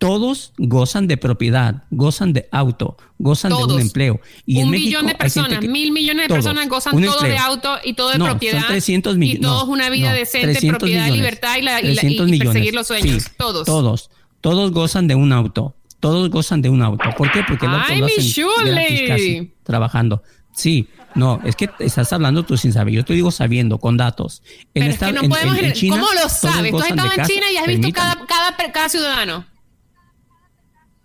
[0.00, 3.74] Todos gozan de propiedad, gozan de auto, gozan de Todos.
[3.74, 4.18] un empleo.
[4.46, 7.04] Y en un México billón de personas, que- mil millones de todos, personas gozan un
[7.04, 8.60] todos de auto y todo de No, propiedad.
[8.60, 11.18] Son 300 y todos una vida decente, 300 propiedad, millones.
[11.22, 12.52] libertad y, la, y, la- y 300 millones.
[12.54, 13.22] perseguir los sueños.
[13.24, 13.66] Sí, todos.
[13.66, 14.10] Todos.
[14.40, 15.76] Todos gozan de un auto.
[16.00, 17.04] Todos gozan de un auto.
[17.18, 17.42] ¿Por qué?
[17.46, 20.22] Porque el auto Ay, lo hacen gratis casi, trabajando.
[20.54, 22.94] Sí, no, es que estás hablando tú sin saber.
[22.94, 24.42] Yo te digo sabiendo, con datos.
[24.72, 25.58] En Pero esta- es que no en- podemos...
[25.58, 26.70] en- en China, ¿Cómo lo sabes?
[26.70, 27.26] Tú has estado de en.
[27.26, 29.44] China y has visto cada, cada, cada ciudadano.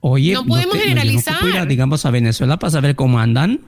[0.08, 1.34] Oye, No podemos te- yo generalizar.
[1.34, 3.60] No ocupo ir a, digamos, a Venezuela para saber cómo andan.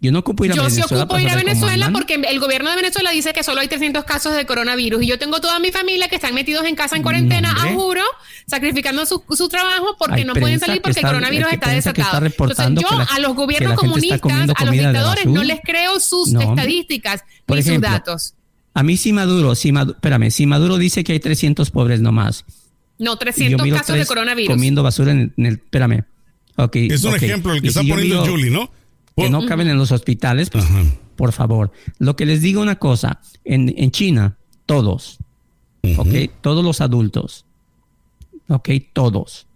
[0.00, 2.68] Yo no ocupo ir a Yo sí Venezuela ocupo ir a Venezuela porque el gobierno
[2.70, 5.70] de Venezuela dice que solo hay 300 casos de coronavirus y yo tengo toda mi
[5.70, 8.02] familia que están metidos en casa en cuarentena, No, a juro,
[8.46, 12.26] sacrificando su, su trabajo porque Hay no pueden salir que porque el coronavirus está desatado.
[12.26, 12.56] Entonces
[12.90, 14.20] yo la- a los gobiernos comunistas,
[14.56, 18.34] a los dictadores, no les creo sus No, estadísticas Por ni sus datos.
[18.74, 22.44] A mí si Maduro, si Maduro, espérame, si Maduro dice que hay 300 pobres nomás.
[23.04, 24.54] No, y yo 300 miro casos de coronavirus.
[24.54, 26.04] Comiendo basura en el, en el- espérame.
[26.56, 28.70] Ok, Es un ejemplo el que Y está si poniendo Julie, ¿no?
[29.16, 30.82] Que no caben en los hospitales, pues, Ajá.
[31.16, 31.70] por favor.
[31.98, 34.36] Lo que les digo una cosa, en, en China,
[34.66, 35.18] todos,
[35.96, 36.08] ok,
[36.40, 37.44] todos los adultos,
[38.48, 39.46] ok, todos,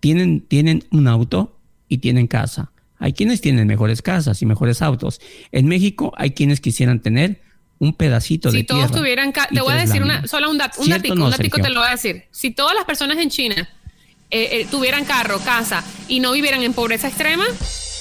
[0.00, 1.56] tienen, tienen un auto
[1.88, 2.72] y tienen casa.
[2.98, 5.20] Hay quienes tienen mejores casas y mejores autos.
[5.52, 7.40] En México hay quienes quisieran tener
[7.80, 10.48] un pedacito de Si todos tierra tuvieran, ca- y te voy a decir una, solo
[10.50, 12.24] un, dat- un ¿Cierto datico, no, un datico te lo voy a decir.
[12.30, 13.68] Si todas las personas en China
[14.30, 17.44] eh, eh, tuvieran carro, casa y no vivieran en pobreza extrema,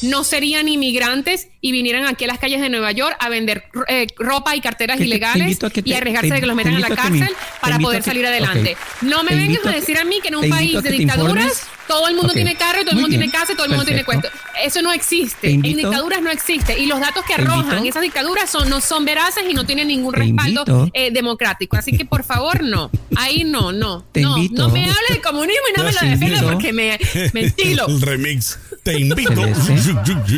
[0.01, 4.07] no serían inmigrantes y vinieran aquí a las calles de Nueva York a vender eh,
[4.17, 6.87] ropa y carteras Que te- te ilegales te- y arriesgarse de que los metan la
[6.87, 7.29] a me- cárcel
[7.61, 8.77] para poder que- salir adelante.
[9.01, 11.63] No me vengas a decir a mí que en un país de dictaduras.
[11.89, 13.83] Todo el mundo tiene carro y todo el mundo tiene casa y todo el mundo
[13.85, 14.29] tiene cuesto.
[14.63, 15.47] Eso no existe.
[15.47, 16.79] Te En dictaduras no existe.
[16.79, 20.13] Y los datos que arrojan esas dictaduras son, no son veraces y no tienen ningún
[20.13, 21.75] Te respaldo invito- eh, democrático.
[21.77, 22.91] Así que por favor, no.
[23.15, 24.05] Ahí no, no.
[24.11, 26.99] Te no, invito- no me hable de comunismo y no me lo defienda porque me,
[27.33, 27.87] me estilo.
[27.87, 28.59] El remix.
[28.83, 29.33] Te invito.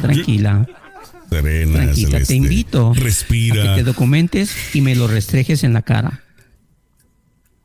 [0.02, 0.66] Tranquila,
[1.30, 2.10] Serena, tranquila.
[2.12, 2.26] Celeste.
[2.28, 3.74] Te invito Respira.
[3.74, 6.22] a que te documentes y me lo restrejes en la cara.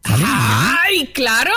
[0.09, 1.53] ¡Ay, claro!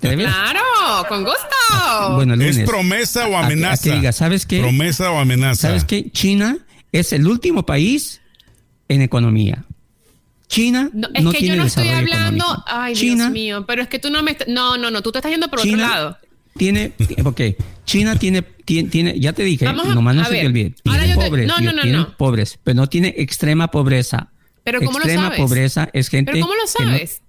[0.00, 0.60] ¡Claro!
[1.08, 2.14] ¡Con gusto!
[2.14, 3.94] Bueno, ¿Es promesa o A que- a que amenaza?
[3.94, 4.60] diga, ¿sabes qué?
[4.60, 5.68] Promesa o amenaza.
[5.68, 6.10] ¿Sabes qué?
[6.10, 6.58] China
[6.92, 8.20] es el último país
[8.88, 9.64] en economía.
[10.46, 12.44] China No, no, es que tiene yo no estoy desarrollo hablando.
[12.44, 12.64] económico.
[12.68, 13.64] Ay, China Dios mío.
[13.66, 14.36] Pero es que tú no me.
[14.46, 15.02] No, no, no.
[15.02, 16.18] Tú te estás yendo por otro lado.
[16.56, 16.92] tiene,
[17.24, 17.40] ok,
[17.84, 20.46] China tiene, tiene, tiene- ya te dije, Vamos a- nomás no a se ver, te
[20.46, 22.16] olvide, ahora tiene yo te- pobres, no, no, no, no.
[22.16, 24.30] pobres, pero no tiene extrema pobreza.
[24.62, 25.38] Pero ¿cómo lo extrema sabes?
[25.40, 27.22] pobreza es gente ¿Pero cómo lo que no- sabes?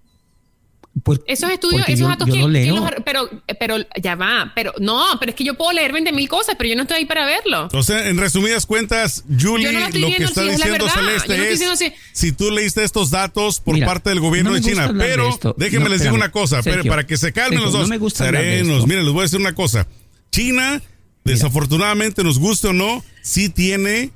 [1.03, 2.75] Por- Esos estudios, esos yo- datos, yo ¿quién- lo quién leo.
[2.79, 3.29] los- pero,
[3.60, 6.69] pero ya va, pero no, pero es que yo puedo leer 20 mil cosas, pero
[6.69, 7.67] yo no estoy ahí para verlo.
[7.73, 11.36] O sea, en resumidas cuentas, Julie, no lo que está si diciendo no Celeste estoy
[11.45, 14.62] es diciendo si- si tú leíste estos datos por Mira, parte del gobierno no de
[14.62, 14.88] China.
[14.88, 17.73] de Pero déjenme No, les digo una cosa, pero para que se calmen Sergio, los
[17.73, 17.81] dos.
[17.84, 19.88] no me gusta Serenos, miren, les voy a decir una cosa.
[20.31, 20.81] China,
[21.25, 24.12] desafortunadamente, nos guste o no, sí tiene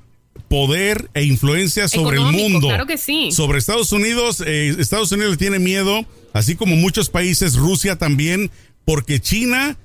[0.48, 2.68] poder e influencia sobre el mundo.
[2.68, 3.32] claro que sí.
[3.32, 8.52] Sobre Estados Unidos, eh, Estados Unidos le tiene miedo, así como muchos países, Rusia también,
[8.86, 9.78] porque China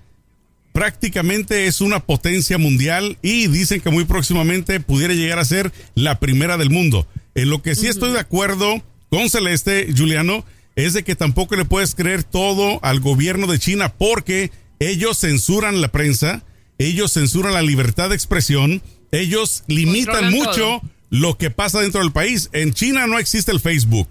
[0.72, 6.18] prácticamente es una potencia mundial y dicen que muy próximamente pudiera llegar a ser la
[6.18, 7.06] primera del mundo.
[7.36, 11.64] En lo que sí estoy de acuerdo con Celeste, Juliano, es de que tampoco le
[11.64, 16.42] puedes creer todo al gobierno de China porque ellos censuran la prensa,
[16.78, 20.82] ellos censuran la libertad de expresión, ellos limitan Controlan mucho todo.
[21.10, 22.50] lo que pasa dentro del país.
[22.52, 24.08] En China no existe el Facebook,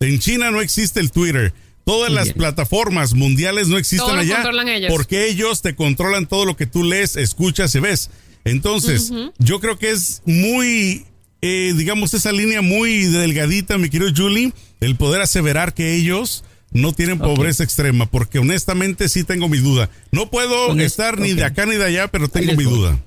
[0.00, 1.54] en China no existe el Twitter.
[1.84, 2.36] Todas Muy las bien.
[2.38, 4.90] plataformas mundiales no existen Todo allá controlan ellos.
[4.90, 8.10] porque ellos te controlan todo lo que tú lees, escuchas y ves.
[8.44, 11.04] Entonces, yo creo que es muy,
[11.42, 16.92] eh, digamos, esa línea muy delgadita, mi querido Julie, el poder aseverar que ellos no
[16.92, 19.90] tienen pobreza extrema, porque honestamente sí tengo mi duda.
[20.10, 22.74] No puedo Con estar esto, ni de acá ni de allá, pero tengo mi voy.
[22.74, 22.98] duda.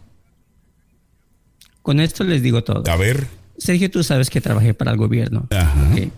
[1.81, 2.83] Con esto les digo todo.
[2.91, 3.27] A ver.
[3.57, 5.47] Sergio, tú sabes que trabajé para el gobierno.
[5.49, 5.89] Ajá.
[5.93, 6.11] Ok.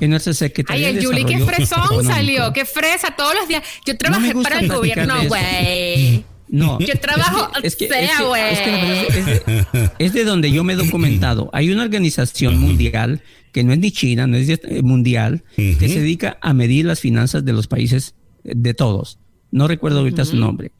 [0.00, 3.62] En nuestra Secretaría Ay, el Yuli, qué fresón Económico- salió, qué fresa todos los días.
[3.86, 6.24] Yo trabajé para el gobierno, güey.
[6.48, 6.78] No.
[6.80, 8.52] Yo trabajo, es que, es que- sea, es que- güey.
[8.52, 11.48] es que de, es de donde yo me he documentado.
[11.54, 15.74] Hay una organización mundial que no es ni China, no es de- eh, mundial, que
[15.88, 19.18] se dedica a medir las finanzas de los países eh, de todos.
[19.50, 20.72] No recuerdo ahorita su nombre.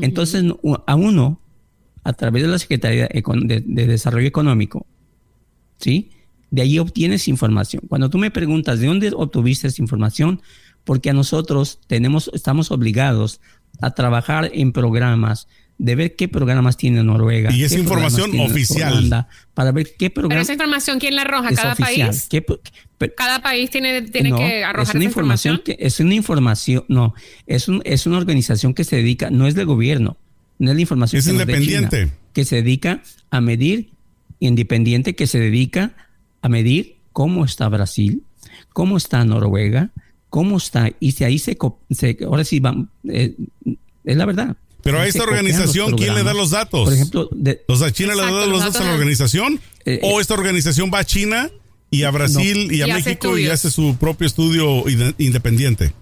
[0.00, 0.42] Entonces,
[0.86, 1.40] a uno,
[2.02, 4.86] a través de la Secretaría de Desarrollo Económico,
[5.78, 6.10] ¿sí?
[6.50, 7.82] De ahí obtienes información.
[7.88, 10.40] Cuando tú me preguntas de dónde obtuviste esa información,
[10.84, 13.40] porque a nosotros tenemos, estamos obligados
[13.80, 17.50] a trabajar en programas, de ver qué programas tiene Noruega.
[17.52, 18.92] Y es programas información oficial.
[18.92, 21.50] Holanda, para ver qué Pero programa esa información, ¿quién la arroja?
[21.54, 22.08] ¿Cada oficial.
[22.10, 22.26] país?
[22.30, 22.60] ¿Qué pro-
[22.98, 25.62] pero- Cada país tiene, tiene no, que arrojar es una esa información.
[25.64, 27.14] que es una información, no,
[27.46, 30.16] es un, es una organización que se dedica, no es del gobierno,
[30.60, 32.04] no es la información Es que independiente.
[32.04, 33.90] China, que se dedica a medir,
[34.48, 35.94] independiente, que se dedica
[36.42, 38.22] a medir cómo está Brasil,
[38.72, 39.90] cómo está Noruega,
[40.30, 41.56] cómo está, y si ahí se,
[42.26, 43.34] ahora sí van, eh,
[44.04, 44.56] es la verdad.
[44.82, 46.84] Pero a esta organización, ¿quién le da los datos?
[46.84, 50.18] Por ejemplo, de, O sea, China le da los datos a la organización Eh, o
[50.18, 51.50] eh, esta organización va a China
[51.90, 54.84] y a Brasil y a Y hace México y hace su propio estudio
[55.18, 55.92] independiente.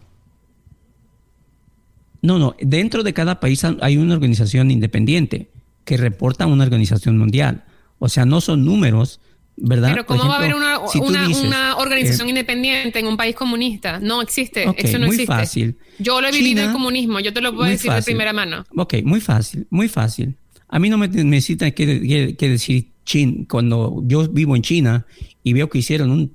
[2.22, 2.56] No, no.
[2.60, 5.50] Dentro de cada país hay una organización independiente
[5.84, 7.64] que reporta a una organización mundial.
[8.04, 9.20] O sea, no son números,
[9.56, 9.90] ¿verdad?
[9.92, 13.16] Pero ¿cómo va a haber una, si una, dices, una organización eh, independiente en un
[13.16, 14.00] país comunista?
[14.00, 14.64] No existe.
[14.76, 15.26] Eso no muy existe.
[15.26, 15.76] fácil.
[16.00, 17.20] Yo lo he vivido en comunismo.
[17.20, 18.64] Yo te lo puedo decir de primera mano.
[18.76, 20.36] Ok, muy fácil, muy fácil.
[20.68, 23.44] A mí no me necesitan que, que- que decir Chin.
[23.44, 25.06] Cuando yo vivo en China
[25.44, 26.34] y veo que hicieron un-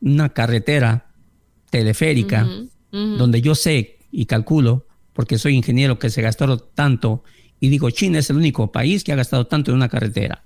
[0.00, 1.12] una carretera
[1.70, 2.48] teleférica
[2.90, 7.22] donde yo sé y calculo, porque soy ingeniero, que se gastaron tanto
[7.60, 10.42] y digo, China es el único país que ha gastado tanto en una carretera.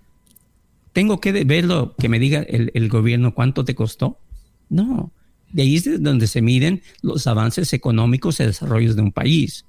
[0.92, 4.18] ¿Tengo que verlo, que me diga el, gobierno cuánto te costó?
[4.68, 5.12] No.
[5.53, 9.64] De ahí es de donde se miden los avances económicos y desarrollos de un país.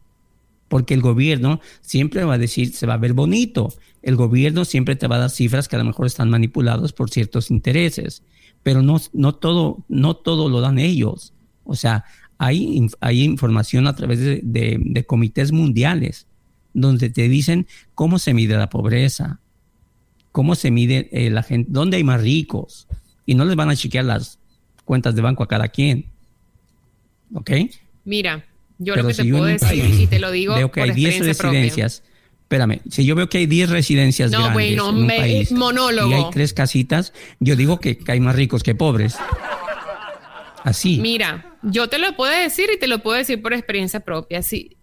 [0.67, 3.73] Porque el gobierno siempre va a decir, se va a ver bonito.
[4.01, 7.09] El gobierno siempre te va a dar cifras que a lo mejor están manipuladas por
[7.09, 8.23] ciertos intereses.
[8.63, 11.33] Pero no, no, todo, no todo lo dan ellos.
[11.65, 12.05] O sea,
[12.37, 16.27] hay, hay información a través de comités mundiales
[16.73, 19.40] donde te dicen cómo se mide la pobreza,
[20.31, 22.87] cómo se mide eh, la gente, dónde hay más ricos.
[23.25, 24.39] Y no les van a chequear las
[24.85, 26.05] cuentas de banco a cada quien.
[27.33, 27.51] ¿Ok?
[28.03, 28.45] Mira,
[28.77, 30.81] yo Pero lo que si te puedo decir, país y te lo digo veo que
[30.81, 31.59] por hay 10 experiencia propia.
[31.61, 32.03] residencias.
[32.43, 35.15] Espérame, si yo veo que hay 10 residencias No, grandes güey, no, en un me-
[35.17, 36.09] país monólogo.
[36.09, 39.15] y hay tres casitas, yo digo que, que hay más ricos que pobres.
[40.63, 40.99] Así.
[40.99, 44.41] Mira, yo te lo puedo decir y te lo puedo decir por experiencia propia.
[44.41, 44.75] Si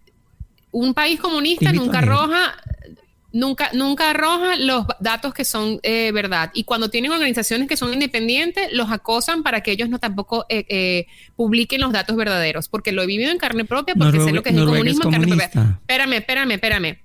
[0.71, 2.11] un país comunista nunca a leer.
[2.13, 2.53] arroja,
[3.31, 6.51] nunca, nunca arroja los datos que son eh, verdad.
[6.53, 10.65] Y cuando tienen organizaciones que son independientes, los acosan para que ellos no tampoco eh,
[10.69, 12.67] eh, publiquen los datos verdaderos.
[12.67, 15.11] Porque lo he vivido en carne propia, porque sé lo que es el comunismo en
[15.11, 15.45] carne propia.
[15.81, 16.99] Espérame, espérame, espérame.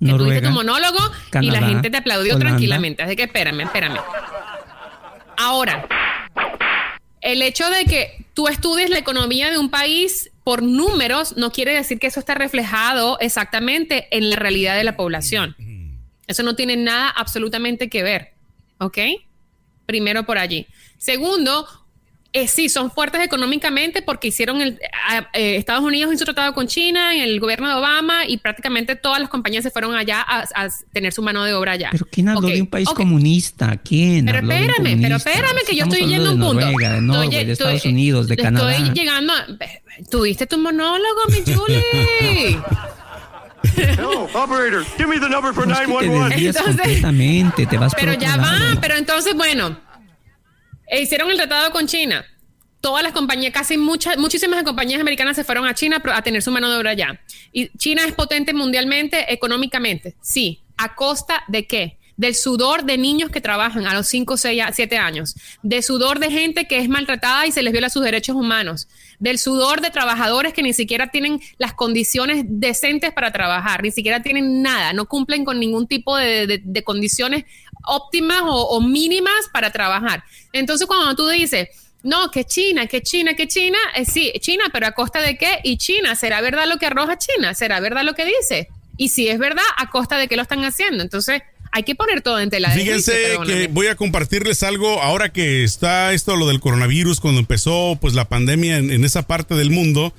[0.00, 0.98] Que Noruega, tu monólogo
[1.40, 2.50] y la gente te aplaudió Holanda.
[2.50, 3.02] tranquilamente.
[3.02, 3.98] Así que espérame, espérame.
[5.36, 5.86] Ahora,
[7.20, 11.74] el hecho de que tú estudies la economía de un país por números no quiere
[11.74, 15.54] decir que eso está reflejado exactamente en la realidad de la población.
[16.26, 18.32] Eso no tiene nada absolutamente que ver.
[18.78, 18.96] ¿Ok?
[19.84, 20.66] Primero por allí.
[20.96, 21.68] Segundo,
[22.34, 24.78] eh, sí, son fuertes económicamente porque hicieron el.
[25.32, 29.18] eh, Estados Unidos hizo tratado con China en el gobierno de Obama y prácticamente todas
[29.20, 31.88] las compañías se fueron allá a, a tener su mano de obra allá.
[31.92, 33.76] Pero ¿quién habló de un país comunista?
[33.78, 34.26] ¿Quién?
[34.26, 36.60] Pero espérame, pero espérame, que yo estoy yendo a un punto.
[36.60, 38.76] Noruega, de Estoy- de Estados estoy- Unidos, de Canadá.
[38.76, 39.46] Estoy llegando a...
[40.10, 42.58] Tuviste tu monólogo, mi Julie.
[43.76, 44.84] Hello, operator.
[44.96, 46.28] Give me the number for No, es que te 911.
[46.34, 48.74] desvías Entonces- completamente, te vas por pero ya lado.
[48.74, 49.78] va, pero entonces, bueno,
[50.90, 52.24] eh, hicieron el tratado con China.
[52.80, 56.50] todas las compañías, casi muchas, muchísimas compañías americanas se fueron a China a tener su
[56.52, 57.20] mano de obra allá.
[57.52, 60.62] Y China es potente mundialmente, económicamente, sí.
[60.76, 61.97] ¿A costa de qué?
[62.18, 66.30] Del sudor de niños que trabajan a los 5, 6, 7 años, de sudor de
[66.30, 70.52] gente que es maltratada y se les viola sus derechos humanos, del sudor de trabajadores
[70.52, 75.46] que ni siquiera tienen las condiciones decentes para trabajar, ni siquiera tienen nada, no cumplen
[75.46, 77.44] con ningún tipo de, condiciones
[77.86, 80.22] óptimas o, o mínimas para trabajar.
[80.52, 81.68] Entonces, cuando tú dices,
[82.02, 85.58] no, que China, que China, que China, eh, sí, China, pero a costa de qué?
[85.64, 87.54] Y China, ¿será verdad lo que arroja China?
[87.54, 88.68] ¿Será verdad lo que dice?
[88.96, 91.02] Y si es verdad, ¿a costa de qué lo están haciendo?
[91.02, 93.12] Entonces, hay que poner todo en tela de Fíjense
[93.46, 98.14] que voy a compartirles algo ahora que está esto, lo del coronavirus, cuando empezó pues
[98.14, 100.12] la pandemia en, en esa parte del mundo.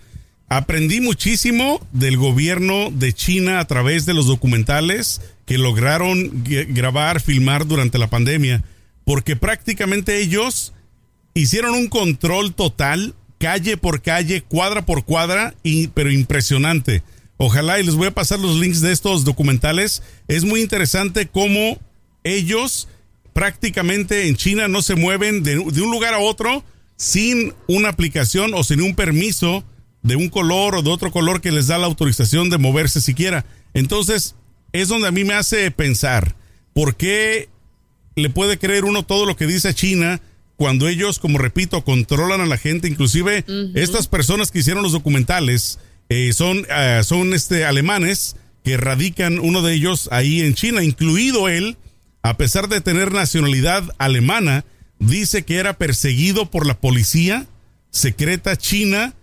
[0.52, 7.68] Aprendí muchísimo del gobierno de China a través de los documentales que lograron grabar, filmar
[7.68, 8.64] durante la pandemia,
[9.06, 10.74] porque prácticamente ellos
[11.34, 17.04] hicieron un control total, calle por calle, cuadra por cuadra, y, pero impresionante.
[17.42, 20.04] Ojalá y les voy a pasar los links de estos documentales.
[20.28, 21.80] Es muy interesante cómo
[22.26, 22.90] ellos
[23.32, 26.66] prácticamente en China no se mueven de, de, un lugar a otro
[26.98, 29.64] sin una aplicación o sin un permiso
[30.04, 33.46] de un color o de otro color que les da la autorización de moverse siquiera.
[33.74, 34.36] Entonces,
[34.74, 36.36] es donde a mí me hace pensar,
[36.74, 37.48] ¿por qué
[38.18, 40.20] le puede creer uno todo lo que dice China
[40.58, 45.80] cuando ellos, como repito, controlan a la gente, inclusive estas personas que hicieron los documentales
[46.10, 51.48] eh, son, uh, son este, alemanes que radican uno de ellos ahí en China, incluido
[51.48, 51.78] él,
[52.22, 54.66] a pesar de tener nacionalidad alemana,
[55.00, 57.48] dice que era perseguido por la policía
[57.92, 59.14] secreta china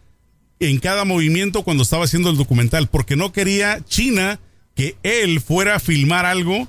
[0.59, 4.41] en cada movimiento cuando estaba haciendo el documental, porque no quería China
[4.75, 6.69] que él fuera a filmar algo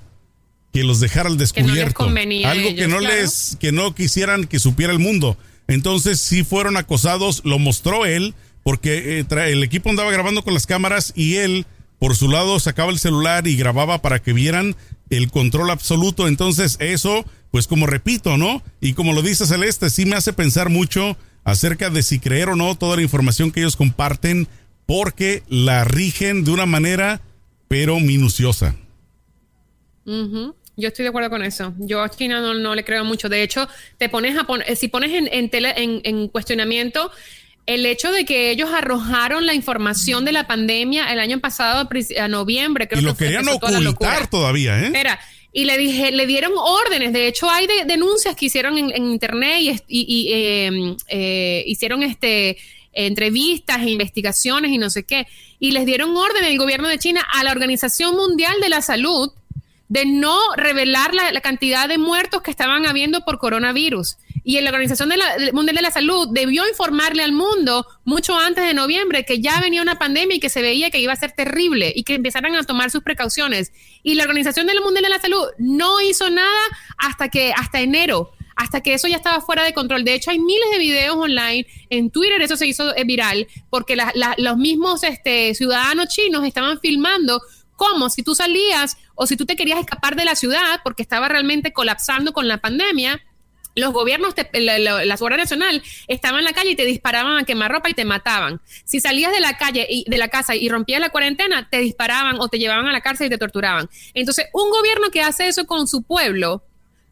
[0.74, 2.04] que los dejara al descubierto.
[2.04, 5.38] algo que no les, que no quisieran que supiera el mundo.
[5.68, 8.34] Entonces sí fueron acosados, lo mostró él,
[8.68, 11.66] porque eh, el equipo andaba grabando con las cámaras y él
[12.00, 14.76] por su lado sacaba el celular y grababa para que vieran
[15.10, 16.28] el control absoluto.
[16.28, 18.62] Entonces eso, pues como repito, ¿no?
[18.82, 22.58] Y como lo dice Celeste, sí me hace pensar mucho acerca de si creer o
[22.58, 24.50] no toda la información que ellos comparten,
[24.86, 27.22] porque la rigen de una manera,
[27.70, 28.76] pero minuciosa.
[30.06, 31.74] Yo estoy de acuerdo con eso.
[31.80, 33.30] Yo a China no, le creo mucho.
[33.30, 33.66] De hecho,
[33.98, 37.12] te pones a poner, si pones en, en, en, cuestionamiento
[37.68, 41.88] el hecho de que ellos arrojaron la información de la pandemia el año pasado,
[42.20, 44.86] a noviembre, creo y lo querían ocultar todavía, ¿eh?
[44.88, 45.20] Espera,
[45.52, 47.14] y le dije, le dieron órdenes.
[47.14, 52.58] De hecho, hay denuncias que hicieron en, internet y, em, eh, hicieron este
[52.94, 55.28] entrevistas e investigaciones y no sé qué.
[55.60, 59.32] Y les dieron órdenes el gobierno de China a la Organización Mundial de la Salud
[59.90, 64.18] de no revelar la, cantidad de muertos que estaban habiendo por coronavirus.
[64.50, 65.10] Y la Organización
[65.52, 69.82] Mundial de la Salud debió informarle al mundo mucho antes de noviembre que ya venía
[69.82, 72.64] una pandemia y que se veía que iba a ser terrible y que empezaran a
[72.64, 73.74] tomar sus precauciones.
[74.04, 76.62] Y la Organización Mundial de la Salud no hizo nada
[76.98, 80.06] hasta que hasta enero hasta que eso ya estaba fuera de control.
[80.06, 81.68] De hecho, hay miles de videos online.
[81.90, 83.98] En Twitter eso se hizo eh, viral porque
[84.38, 87.42] los mismos este, ciudadanos chinos estaban filmando
[87.76, 91.28] cómo si tú salías o si tú te querías escapar de la ciudad porque estaba
[91.28, 93.22] realmente colapsando con la pandemia,
[93.78, 97.90] los gobiernos, la, la, Guardia Nacional, estaban en la calle y te disparaban a quemarropa
[97.90, 98.60] y te mataban.
[98.86, 102.38] Si salías de la calle y de la casa y rompías la cuarentena, te disparaban
[102.40, 103.88] o te llevaban a la cárcel y te torturaban.
[104.14, 106.64] Entonces, un gobierno que hace eso con su pueblo,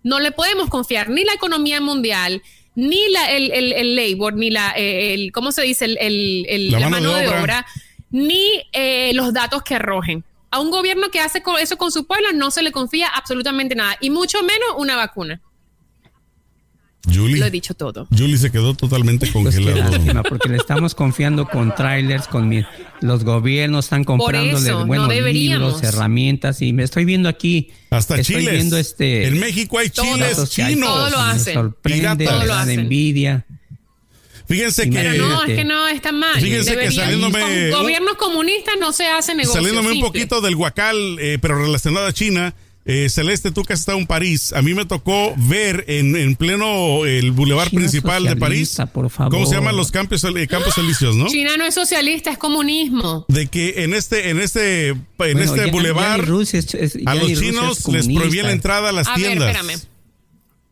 [0.04, 2.41] no le podemos confiar ni la economía mundial,
[2.73, 5.86] ni la, el, el, labor, ni la, eh, el, ¿cómo se dice?
[5.86, 7.65] El, la, mano, de, obra.
[8.10, 10.23] ni eh, los datos que arrojen
[10.56, 13.97] a un gobierno que hace eso con su pueblo no se le confía absolutamente nada,
[13.99, 15.41] y mucho menos una vacuna.
[17.12, 18.08] Julie, Lo he dicho todo.
[18.10, 20.24] Julie se quedó totalmente pues congelada.
[20.24, 22.65] porque le estamos confiando con trailers, con
[23.02, 27.70] los gobiernos están comprándole buenos libros, herramientas y me estoy viendo aquí.
[27.89, 29.28] Hasta estoy viendo este.
[29.28, 30.89] En México hay chiles chinos.
[30.89, 31.56] Todo lo hacen.
[31.56, 33.46] Me sorprende la envidia.
[34.48, 34.98] Fíjense que.
[34.98, 36.39] Pero no, es que no está mal.
[36.39, 37.72] Fíjense que saliéndome.
[37.72, 39.62] Con gobiernos comunistas no se hace negocio.
[39.62, 42.54] Saliéndome un poquito del guacal, eh, pero relacionado a China.
[42.88, 46.36] Eh, Celeste, tú que has estado en París, a mí me tocó ver en, en
[46.36, 49.32] pleno el bulevar principal de París, por favor.
[49.32, 51.25] ¿cómo se llaman los campos, eh, campos elíseos, no?
[51.25, 53.25] China no es socialista, es comunismo.
[53.27, 58.52] De que en este, en este, en este bulevar, a los chinos les prohibían la
[58.52, 59.48] entrada a las a tiendas.
[59.48, 59.81] Ver, espérame.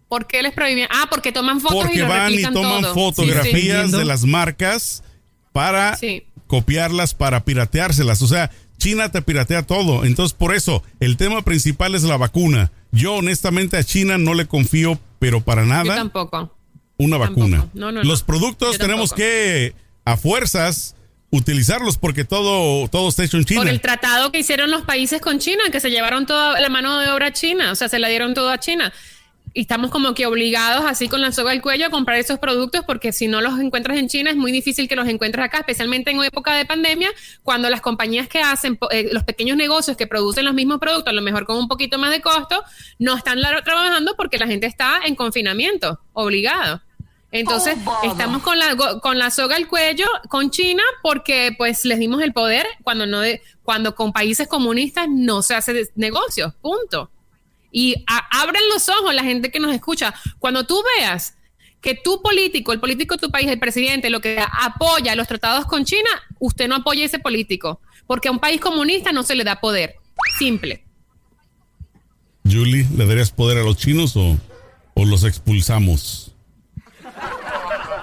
[0.07, 0.87] ¿Por qué les prohíben?
[0.91, 5.03] Ah, porque toman fotos porque y lo van y toman fotografías de las marcas
[5.51, 5.97] para
[6.45, 8.21] copiarlas, para pirateárselas.
[8.21, 8.51] O sea,
[8.83, 10.03] China te piratea todo.
[10.03, 12.69] Entonces, por eso, el tema principal es la vacuna.
[12.91, 15.85] Yo, honestamente, a China no le confío, pero para nada.
[15.85, 16.53] Yo tampoco.
[16.97, 17.69] una vacuna.
[17.73, 18.03] No, no, no.
[18.03, 19.27] Los productos Yo tenemos tampoco.
[19.27, 20.95] que, a fuerzas,
[21.31, 23.61] utilizarlos porque todo, todo está hecho en China.
[23.61, 26.99] Por el tratado que hicieron los países con China, que se llevaron toda la mano
[26.99, 28.91] de obra a china, o sea, se la dieron todo a China.
[29.55, 32.81] Y estamos como que obligados, así con la soga al cuello, a comprar esos productos
[32.87, 36.09] porque si no los encuentras en China es muy difícil que los encuentres acá, especialmente
[36.09, 37.09] en época de pandemia,
[37.43, 41.13] cuando las compañías que hacen, eh, los pequeños negocios que producen los mismos productos, a
[41.13, 42.63] lo mejor con un poquito más de costo,
[42.97, 46.81] no están trabajando porque la gente está en confinamiento, obligado.
[47.31, 52.21] Entonces, estamos con la, con la soga al cuello con China porque pues les dimos
[52.21, 57.09] el poder cuando no de- cuando con países comunistas no se hace negocio, punto.
[57.73, 60.13] Y abran los ojos la gente que nos escucha.
[60.37, 61.35] Cuando tú veas
[61.81, 65.65] que tu político, el político de tu país, el presidente, lo que apoya los tratados
[65.65, 66.09] con China,
[66.39, 67.81] usted no apoya a ese político.
[68.07, 69.95] Porque a un país comunista no se le da poder.
[70.37, 70.85] Simple.
[72.45, 74.37] Julie, ¿le darías poder a los chinos o,
[74.93, 76.32] o los expulsamos?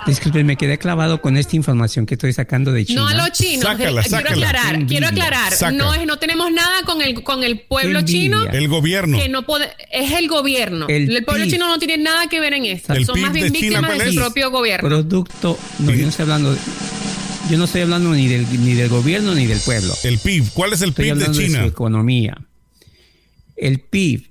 [0.07, 3.01] Disculpe, me quedé clavado con esta información que estoy sacando de China.
[3.03, 3.64] No a los chinos.
[3.64, 4.22] Sácala, sácala.
[4.34, 5.53] Quiero aclarar, quiero aclarar.
[5.53, 5.72] Saca.
[5.72, 8.44] No es, no tenemos nada con el con el pueblo chino.
[8.46, 9.18] El gobierno.
[9.18, 10.86] que no puede, es el gobierno.
[10.88, 11.53] El El, pueblo PIB.
[11.53, 12.94] chino no tiene nada que ver en esto.
[12.94, 14.88] El Son PIB más bien de China, víctimas ¿cuál de su propio gobierno.
[14.88, 16.57] Producto, no, yo no estoy hablando,
[17.51, 19.92] yo no estoy hablando ni del, ni del gobierno ni del pueblo.
[20.03, 20.44] El PIB.
[20.55, 21.61] ¿Cuál es el Estoy PIB de hablando de, China?
[21.61, 22.38] su economía.
[23.57, 24.22] El PIB,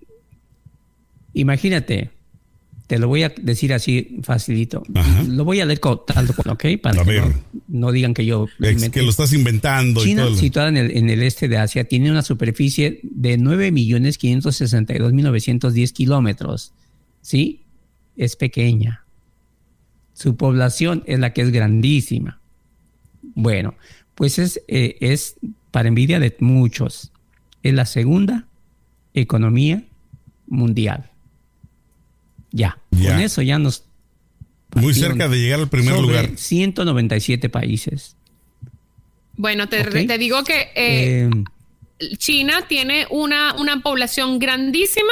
[1.33, 2.09] imagínate,
[2.89, 4.81] te lo voy a decir así facilito.
[4.95, 5.21] Ajá.
[5.27, 6.65] Lo voy a leer tal cual, ¿ok?
[6.81, 7.31] Para A que no,
[7.67, 8.47] no digan que yo...
[8.57, 10.35] Que lo estás inventando y China, todo.
[10.35, 16.73] situada en el, en el este de Asia, tiene una superficie de 9.562.910 kilómetros.
[17.21, 17.61] ¿Sí?
[18.17, 19.05] Es pequeña.
[20.13, 22.41] Su población es la que es grandísima.
[23.21, 23.75] Bueno,
[24.15, 25.35] pues es, eh, es
[25.69, 27.11] para envidia de muchos.
[27.61, 28.47] Es la segunda
[29.13, 29.83] economía
[30.47, 31.11] mundial.
[32.51, 32.77] Ya.
[32.91, 33.13] Ya.
[33.13, 33.85] Con eso ya nos.
[34.75, 36.37] Muy cerca de llegar al primer sobre lugar.
[36.37, 38.15] 197 países.
[39.35, 41.29] Bueno, te digo que eh,
[41.99, 45.11] Eh, China tiene una, una población grandísima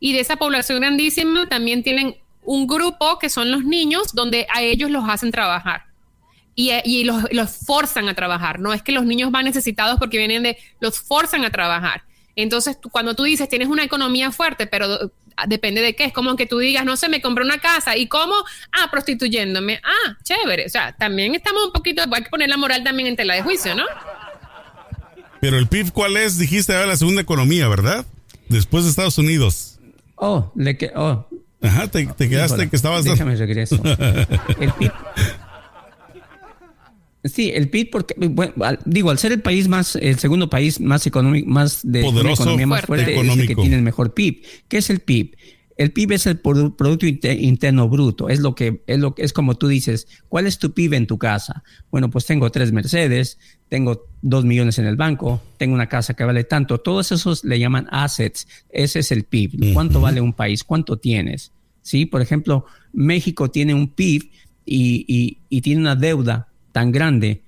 [0.00, 4.62] y de esa población grandísima también tienen un grupo que son los niños donde a
[4.62, 5.84] ellos los hacen trabajar.
[6.54, 8.60] Y, eh, y los, los forzan a trabajar.
[8.60, 12.02] No es que los niños van necesitados porque vienen de, los forzan a trabajar.
[12.36, 15.10] Entonces, tú- cuando tú dices tienes una economía fuerte, pero
[15.48, 18.06] depende de qué, es como que tú digas, no sé, me compré una casa y
[18.08, 18.34] cómo,
[18.72, 20.66] ah, prostituyéndome, ah, chévere.
[20.66, 23.42] O sea, también estamos un poquito, hay que poner la moral también en tela de
[23.42, 23.84] juicio, ¿no?
[25.40, 26.38] Pero el PIB, ¿cuál es?
[26.38, 28.06] Dijiste era la segunda economía, ¿verdad?
[28.48, 29.78] Después de Estados Unidos.
[30.16, 31.26] oh, le que, oh,
[31.62, 33.04] Ajá, te, te quedaste híjole, que estabas.
[33.04, 33.76] Déjame regreso.
[34.60, 34.92] El PIB.
[37.26, 40.80] Sí, el PIB, porque, bueno, al- digo, al ser el país más, el segundo país
[40.80, 43.04] más económico, más de una Poderoso, economía más fuerte.
[43.14, 44.42] fuerte, es el que tiene el mejor PIB.
[44.68, 45.34] ¿Qué es el PIB?
[45.76, 48.30] El PIB es el Produ- Producto Inte- Interno Bruto.
[48.30, 51.06] Es lo que, es lo que, es como tú dices, ¿cuál es tu PIB en
[51.06, 51.62] tu casa?
[51.90, 56.24] Bueno, pues tengo tres Mercedes, tengo dos millones en el banco, tengo una casa que
[56.24, 56.78] vale tanto.
[56.78, 58.48] Todos esos le llaman assets.
[58.70, 59.74] Ese es el PIB.
[59.74, 60.64] ¿Cuánto vale un país?
[60.64, 61.52] ¿Cuánto tienes?
[61.82, 62.64] Sí, por ejemplo,
[62.94, 64.30] México tiene un PIB
[64.64, 67.40] y, y- y tiene una deuda tan grande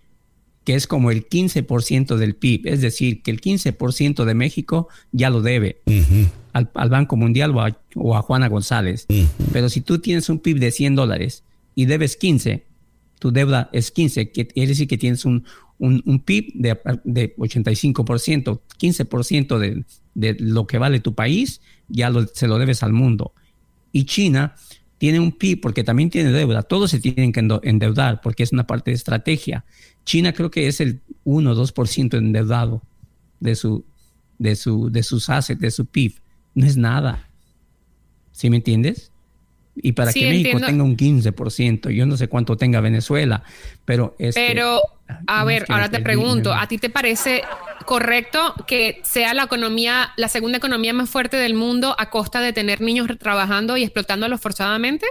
[0.64, 2.66] que es como el 15% del PIB.
[2.66, 5.82] Es decir, que el 15% de México ya lo debe
[6.54, 9.04] al, al Banco Mundial o a, o a Juana González.
[9.52, 11.42] Pero si tú tienes un PIB de 100 dólares
[11.74, 12.64] y debes 15,
[13.18, 15.44] tu deuda es 15, que quiere decir que tienes un,
[15.78, 22.08] un, un PIB de, de 85%, 15% de, de lo que vale tu país, ya
[22.08, 23.32] lo- se lo debes al mundo.
[23.92, 24.54] Y China
[24.98, 26.62] tiene un PIB porque también tiene deuda.
[26.62, 29.64] Todos se tienen que endeudar porque es una parte de estrategia.
[30.04, 32.82] China creo que es el 1 o 2% endeudado
[33.40, 33.84] de su,
[34.38, 36.14] de su, de sus assets, de su PIB.
[36.54, 37.30] No es nada.
[38.32, 39.12] ¿Sí me entiendes?
[39.82, 40.66] Y para Sí, que México entiendo.
[40.66, 43.42] tenga un 15%, yo no sé cuánto tenga Venezuela,
[43.84, 44.80] pero este, Pero,
[45.26, 47.42] a ver, es que ahora te pregunto, ¿a ti te parece
[47.86, 52.52] correcto que sea la economía, la segunda economía más fuerte del mundo a costa de
[52.52, 55.06] tener niños trabajando y explotándolos forzadamente?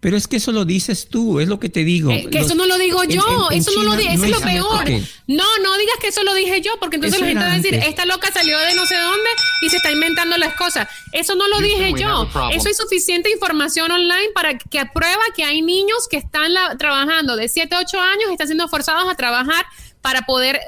[0.00, 2.12] Pero es que eso lo dices tú, es lo que te digo.
[2.12, 3.20] Eh, que Los- eso no lo digo yo,
[3.50, 4.88] en- en eso no lo dije, eso es lo peor.
[5.26, 7.56] No, no digas que eso lo dije yo, porque entonces Eso la gente va a
[7.56, 7.88] decir, antes.
[7.88, 9.28] esta loca salió de no sé dónde
[9.62, 10.86] y se está inventando las cosas.
[11.12, 12.28] Eso no lo dije yo.
[12.52, 17.34] Eso es suficiente información online para que prueba que hay niños que están la- trabajando
[17.34, 19.66] de 7, 8 años, están siendo forzados a trabajar
[20.00, 20.60] para poder eh,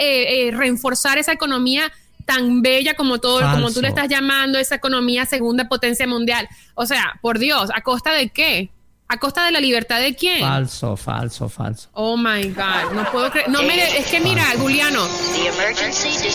[0.00, 1.92] eh, eh, reforzar esa economía
[2.24, 6.48] tan bella como todo, como tú le estás llamando, esa economía segunda potencia mundial.
[6.74, 8.70] O sea, por Dios, ¿a costa de qué?
[9.10, 10.40] ¿A costa de la libertad de quién?
[10.40, 11.88] Falso, falso, falso.
[11.94, 13.48] Oh my God, no puedo creer.
[13.48, 15.08] No me, es que mira, Juliano,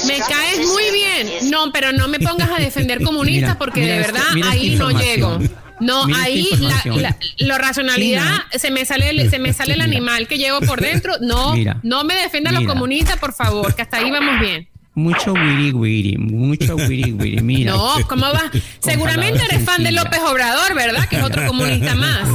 [0.08, 1.52] me caes muy bien.
[1.52, 4.90] No, pero no me pongas a defender comunistas Mira, porque mira de verdad ahí no
[4.92, 5.40] llego.
[5.80, 8.48] No, Mira ahí la, la- la racionalidad China.
[8.56, 11.14] se me sale el, se me sale el animal que llevo por dentro.
[11.22, 11.78] No, Mira.
[11.84, 14.68] no me defiendan los comunistas, por favor, que hasta ahí vamos bien.
[14.96, 17.42] Mucho wiri wiri, mucho wiri wiri.
[17.42, 17.72] Mira.
[17.72, 18.52] No, ¿cómo va?
[18.80, 19.92] Seguramente eres fan de.
[19.92, 21.08] López Obrador, ¿verdad?
[21.10, 22.28] Que es otro comunista más.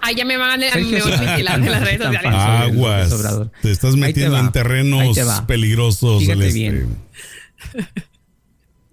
[0.00, 2.32] Ahí ya me van a, me Sergio van a vigilar en las redes sociales.
[2.34, 3.10] Aguas.
[3.10, 3.50] López Obrador.
[3.60, 6.20] Te estás te metiendo en terrenos peligrosos.
[6.20, 6.58] Fíjate Celeste.
[6.58, 6.96] bien.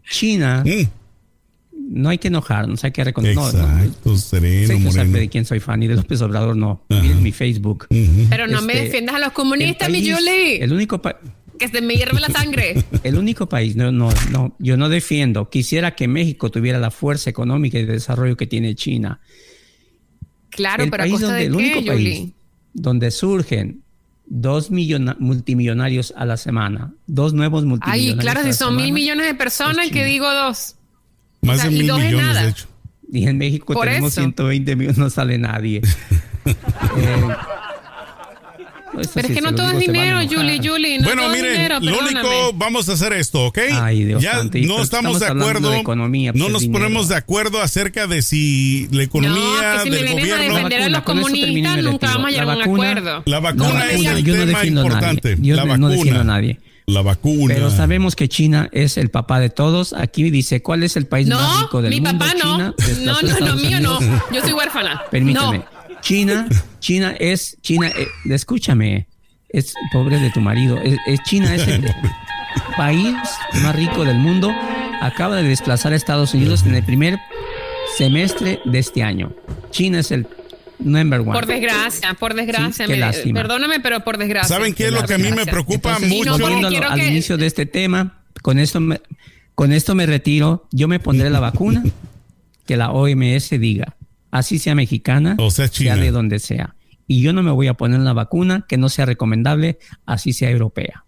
[0.09, 3.35] China, Mm, no hay que enojarnos, hay que reconocer.
[3.35, 6.81] No, no, exacto, sereno, Sergio sabe de quién soy fan y de López Obrador no.
[6.89, 7.87] Miren mi Facebook.
[8.29, 10.63] Pero no me Este, defiendas a los comunistas, mi país- Julie.
[10.63, 11.19] El único pa-
[11.59, 12.83] Que se me hierve la sangre.
[13.03, 15.49] El único país, no, no, no, yo no defiendo.
[15.49, 19.19] Quisiera que México tuviera la fuerza económica y de desarrollo que tiene China.
[20.49, 22.09] Claro, el pero a país costa donde, de el qué, único Julie.
[22.19, 22.31] país
[22.73, 23.81] donde surgen
[24.25, 28.13] dos millona- multimillonarios a la semana, dos nuevos multimillonarios.
[28.15, 30.05] Ay, claro, a si son mil millones de personas, que China.
[30.05, 30.75] digo dos.
[31.41, 32.43] Más O sea, de mil es millones, nada.
[32.43, 32.67] de hecho.
[33.11, 34.21] Y en México Por tenemos eso.
[34.21, 35.81] 120 millones, no sale nadie.
[36.45, 37.27] Eh,
[39.01, 40.19] eso Pero sí, es que no todo es dinero.
[40.29, 40.97] Julie, Julie.
[40.99, 43.57] No bueno, todo es miren, dinero, lo único, vamos a hacer esto, ¿ok?
[43.73, 46.79] Ay, Dios ya santo, no estamos de acuerdo, de economía, pues no nos dinero.
[46.79, 50.35] ponemos de acuerdo acerca de si la economía no, que si me del vienes a
[50.37, 53.23] gobierno, defender a los comunistas, nunca vamos a llegar a La un vacuna- acuerdo.
[53.25, 55.37] la vacuna La es el yo no tema importante.
[55.39, 56.59] Yo la no defiendo a nadie.
[56.85, 57.53] La vacuna.
[57.55, 59.93] Pero sabemos que China es el papá de todos.
[59.93, 62.19] Aquí dice, ¿cuál es el país más No, rico del mi mundo?
[62.19, 62.51] papá no.
[62.57, 63.99] China, desplazó No, no, no, Estados mío no.
[64.33, 65.01] Yo soy huérfana.
[65.09, 65.59] Permíteme.
[65.59, 65.65] No.
[66.03, 66.47] China,
[66.79, 69.07] China es, China, eh, escúchame,
[69.49, 70.77] es pobre de tu marido.
[70.79, 71.85] Es, es- China es el
[72.77, 73.15] país
[73.61, 74.51] más rico del mundo.
[75.01, 77.19] Acaba de desplazar a Estados Unidos en el primer
[77.97, 79.33] semestre de este año.
[79.71, 80.27] China es el
[80.79, 81.31] number one.
[81.33, 82.85] Por desgracia, por desgracia.
[82.85, 83.41] Sí, qué me- lástima.
[83.41, 84.55] perdóname, pero por desgracia.
[84.55, 86.37] ¿Saben qué es lo que a mí me preocupa Entonces, mucho?
[86.37, 86.47] no,
[86.87, 89.01] al que- inicio de este tema, con esto me,
[89.55, 90.67] con esto me retiro.
[90.71, 91.83] Yo me pondré la vacuna
[92.65, 93.95] que la OMS diga,
[94.33, 95.95] así sea mexicana, O sea, China.
[95.95, 96.75] de donde sea.
[97.05, 99.77] Y yo no me voy a poner la vacuna que no sea recomendable,
[100.07, 101.05] así sea europea.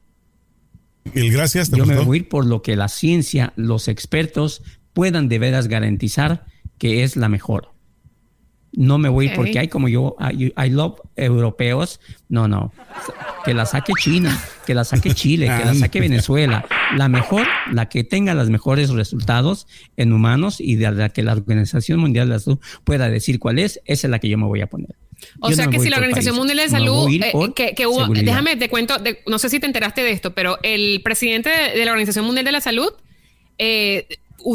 [1.14, 4.62] El gracias, ¿te Yo me voy a ir por lo que la ciencia, los expertos
[4.94, 6.46] puedan de veras garantizar
[6.78, 7.74] que es la mejor.
[8.78, 12.00] No me voy porque hay como yo, I, I love europeos.
[12.30, 12.74] No, no.
[13.46, 16.66] Que la saque China, que la saque Chile, que la saque Venezuela.
[16.96, 19.68] La mejor, la que tenga los mejores resultados
[19.98, 23.60] en humanos y de la que la Organización Mundial de la Salud pueda decir cuál
[23.60, 24.96] es, esa es la que yo me voy a poner.
[25.40, 28.02] O Yo sea no que si la Organización Mundial de Salud, eh, que, que hubo,
[28.02, 28.26] seguridad.
[28.26, 31.80] déjame te cuento, de- no sé si te enteraste de esto, pero el presidente de,
[31.80, 32.90] de la Organización Mundial de la Salud
[33.58, 34.08] eh,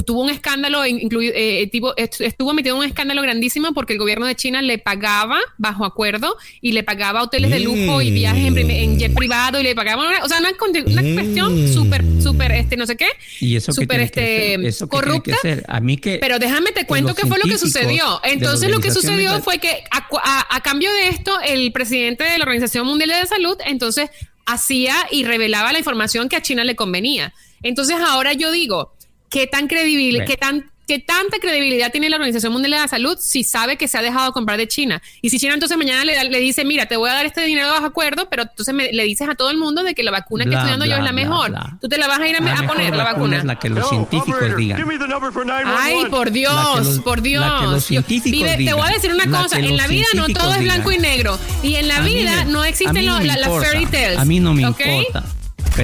[0.06, 3.98] tuvo un escándalo, incluido, eh, tipo, est- estuvo metido en un escándalo grandísimo porque el
[3.98, 8.14] gobierno de China le pagaba bajo acuerdo y le pagaba hoteles de lujo y Mm.
[8.14, 10.50] viajes en, jet privado y le pagaba, una- o sea, una,
[10.86, 11.14] una Mm.
[11.14, 13.08] cuestión súper, súper, este, no sé qué,
[13.40, 15.22] Y eso súper, este, eso corrupta.
[15.22, 15.64] que hacer.
[15.68, 18.20] A mí que Pero déjame te cuento qué fue lo que sucedió.
[18.24, 22.38] Entonces lo que sucedió fue que a, a- a cambio de esto, el presidente de
[22.38, 24.10] la Organización Mundial de la Salud, entonces
[24.46, 27.32] hacía y revelaba la información que a China le convenía.
[27.62, 28.94] Entonces ahora yo digo,
[29.30, 30.26] ¿qué tan Bueno.
[30.26, 33.86] qué tan ¿Qué tanta credibilidad tiene la Organización Mundial de la Salud si sabe que
[33.86, 35.00] se ha dejado comprar de China?
[35.22, 37.68] Y si China entonces mañana le, le dice, mira, te voy a dar este dinero
[37.68, 40.46] bajo acuerdo, pero entonces me- le dices a todo el mundo de que la vacuna
[40.46, 41.50] que estoy dando yo es la bla, mejor.
[41.50, 41.78] bla.
[41.80, 43.38] Tú te la vas a ir a, la a poner, la vacuna.
[43.38, 44.80] es la que los científicos operator, digan.
[44.80, 46.10] Ay, 911.
[46.10, 47.46] por Dios, La que los- por Dios.
[47.46, 49.86] la que los Yo- científicos vive- te voy a decir una La cosa, en la
[49.86, 51.38] vida no todo es blanco y negro.
[51.62, 54.18] Y en la A vida no existen las fairy tales.
[54.18, 54.80] A mí no me ¿ok?
[54.80, 55.24] importa.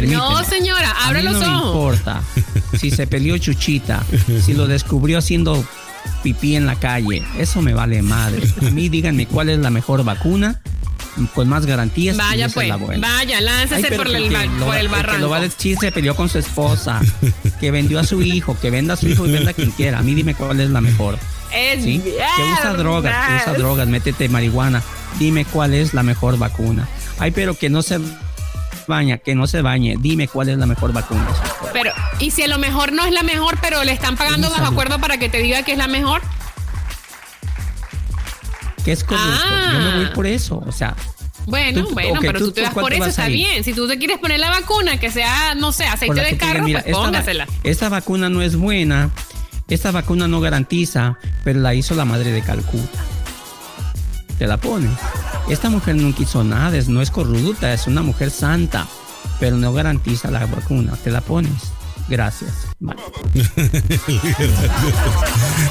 [0.00, 0.22] Permíteme.
[0.22, 1.66] No, señora, abra los no ojos.
[1.96, 2.22] importa
[2.78, 4.02] si se peleó Chuchita,
[4.44, 5.64] si lo descubrió haciendo
[6.22, 7.22] pipí en la calle.
[7.38, 8.42] Eso me vale madre.
[8.66, 10.60] A mí díganme cuál es la mejor vacuna
[11.34, 12.16] con más garantías.
[12.16, 13.08] Vaya pues, es la buena.
[13.08, 15.40] vaya, Ay, pero por el, que lo por el que lo va a barranco.
[15.40, 17.00] decir, se peleó con su esposa,
[17.60, 19.98] que vendió a su hijo, que venda a su hijo y venda a quien quiera.
[19.98, 21.18] A mí dime cuál es la mejor.
[21.54, 22.00] Es ¿sí?
[22.00, 24.82] Que usa drogas, que usa drogas, métete marihuana.
[25.18, 26.86] Dime cuál es la mejor vacuna.
[27.18, 27.98] Ay, pero que no se
[28.86, 29.96] baña, que no se bañe.
[29.98, 31.26] Dime cuál es la mejor vacuna.
[31.72, 34.64] Pero, y si a lo mejor no es la mejor, pero le están pagando bajo
[34.66, 36.22] acuerdo para que te diga que es la mejor.
[38.84, 39.30] ¿Qué es corrupto?
[39.44, 39.70] Ah.
[39.72, 40.62] Yo me voy por eso.
[40.66, 40.94] O sea,
[41.46, 43.62] Bueno, Tú- bueno, pero ¿tú tú te vas por eso, está bien.
[43.62, 46.64] Si tú te quieres poner la vacuna, que sea, no sé, aceite de que carro,
[46.64, 47.46] mira, pues esta, va- póngasela.
[47.62, 49.10] esta vacuna no es buena,
[49.68, 52.98] esta vacuna no garantiza, pero la hizo la madre de Calcuta.
[54.38, 54.92] Te la pones.
[55.48, 58.86] Esta mujer nunca hizo nada, es- no es corrupta, es una mujer santa,
[59.40, 60.94] pero no garantiza la vacuna.
[61.02, 61.52] Te la pones.
[62.08, 62.52] Gracias.
[62.78, 62.94] Bye.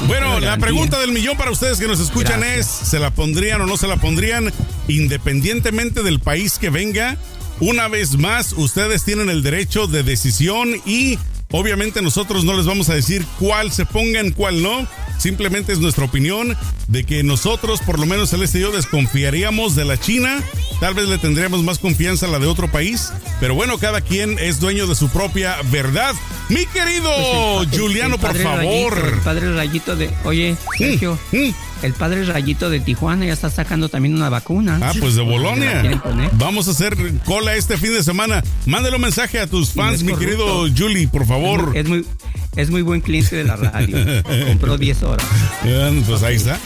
[0.06, 2.82] Bueno, la pregunta del millón para ustedes que nos escuchan Gracias.
[2.82, 4.52] es, ¿se la pondrían o no se la pondrían
[4.88, 7.16] independientemente del país que venga?
[7.60, 11.18] Una vez más, ustedes tienen el derecho de decisión y
[11.50, 14.86] obviamente nosotros no les vamos a decir cuál se pongan, cuál no.
[15.18, 16.56] Simplemente es nuestra opinión
[16.88, 20.42] de que nosotros, por lo menos Celeste y yo, desconfiaríamos de la China.
[20.80, 23.12] Tal vez le tendríamos más confianza a la de otro país.
[23.40, 26.14] Pero bueno, cada quien es dueño de su propia verdad.
[26.48, 27.10] Mi querido
[27.64, 28.94] Pues Juliano, por favor.
[28.94, 30.10] Rayito, el padre Rayito de.
[30.24, 31.50] Oye, Sergio, Mm.
[31.82, 34.78] el padre Rayito de Tijuana ya está sacando también una vacuna.
[34.82, 36.02] Ah, pues de ¿La Bolonia.
[36.34, 38.42] Vamos a hacer cola este fin de semana.
[38.66, 40.36] Mándale un mensaje a tus fans, mi corrupto.
[40.64, 41.72] querido Julie, por favor.
[41.74, 42.45] Es muy, es muy
[42.82, 43.96] buen cliente de la radio.
[44.46, 45.26] Compró 10 horas.
[45.64, 46.58] Eh, Pues ahí está.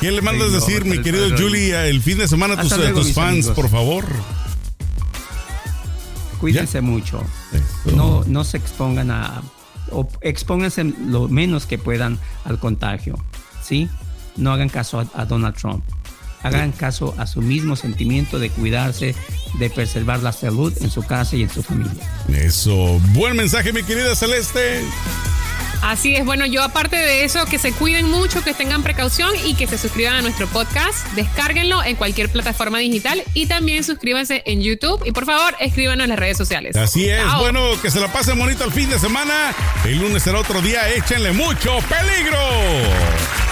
[0.00, 2.60] ¿Qué le mandas no, decir, mi el querido padre Julie, el fin de semana a
[2.60, 3.54] tus, a luego, tus fans, amigos.
[3.54, 4.04] por favor?
[6.40, 7.22] Cuídense mucho.
[7.96, 9.42] No, no se expongan a.
[9.90, 13.14] O expónganse lo menos que puedan al contagio.
[13.62, 13.88] ¿Sí?
[14.36, 15.84] No hagan caso a, a Donald Trump.
[16.44, 19.14] Hagan caso a su mismo sentimiento de cuidarse,
[19.58, 21.92] de preservar la salud en su casa y en su familia.
[22.28, 23.00] Eso.
[23.12, 24.82] Buen mensaje, mi querida Celeste.
[25.84, 29.54] Así es, bueno, yo aparte de eso, que se cuiden mucho, que tengan precaución y
[29.54, 34.62] que se suscriban a nuestro podcast, descárguenlo en cualquier plataforma digital y también suscríbanse en
[34.62, 36.74] YouTube y por favor escríbanos en las redes sociales.
[36.74, 37.20] Así es.
[37.20, 37.40] Chao.
[37.40, 39.54] Bueno, que se la pasen bonito el fin de semana.
[39.84, 40.88] El lunes será otro día.
[40.88, 43.43] Échenle mucho peligro.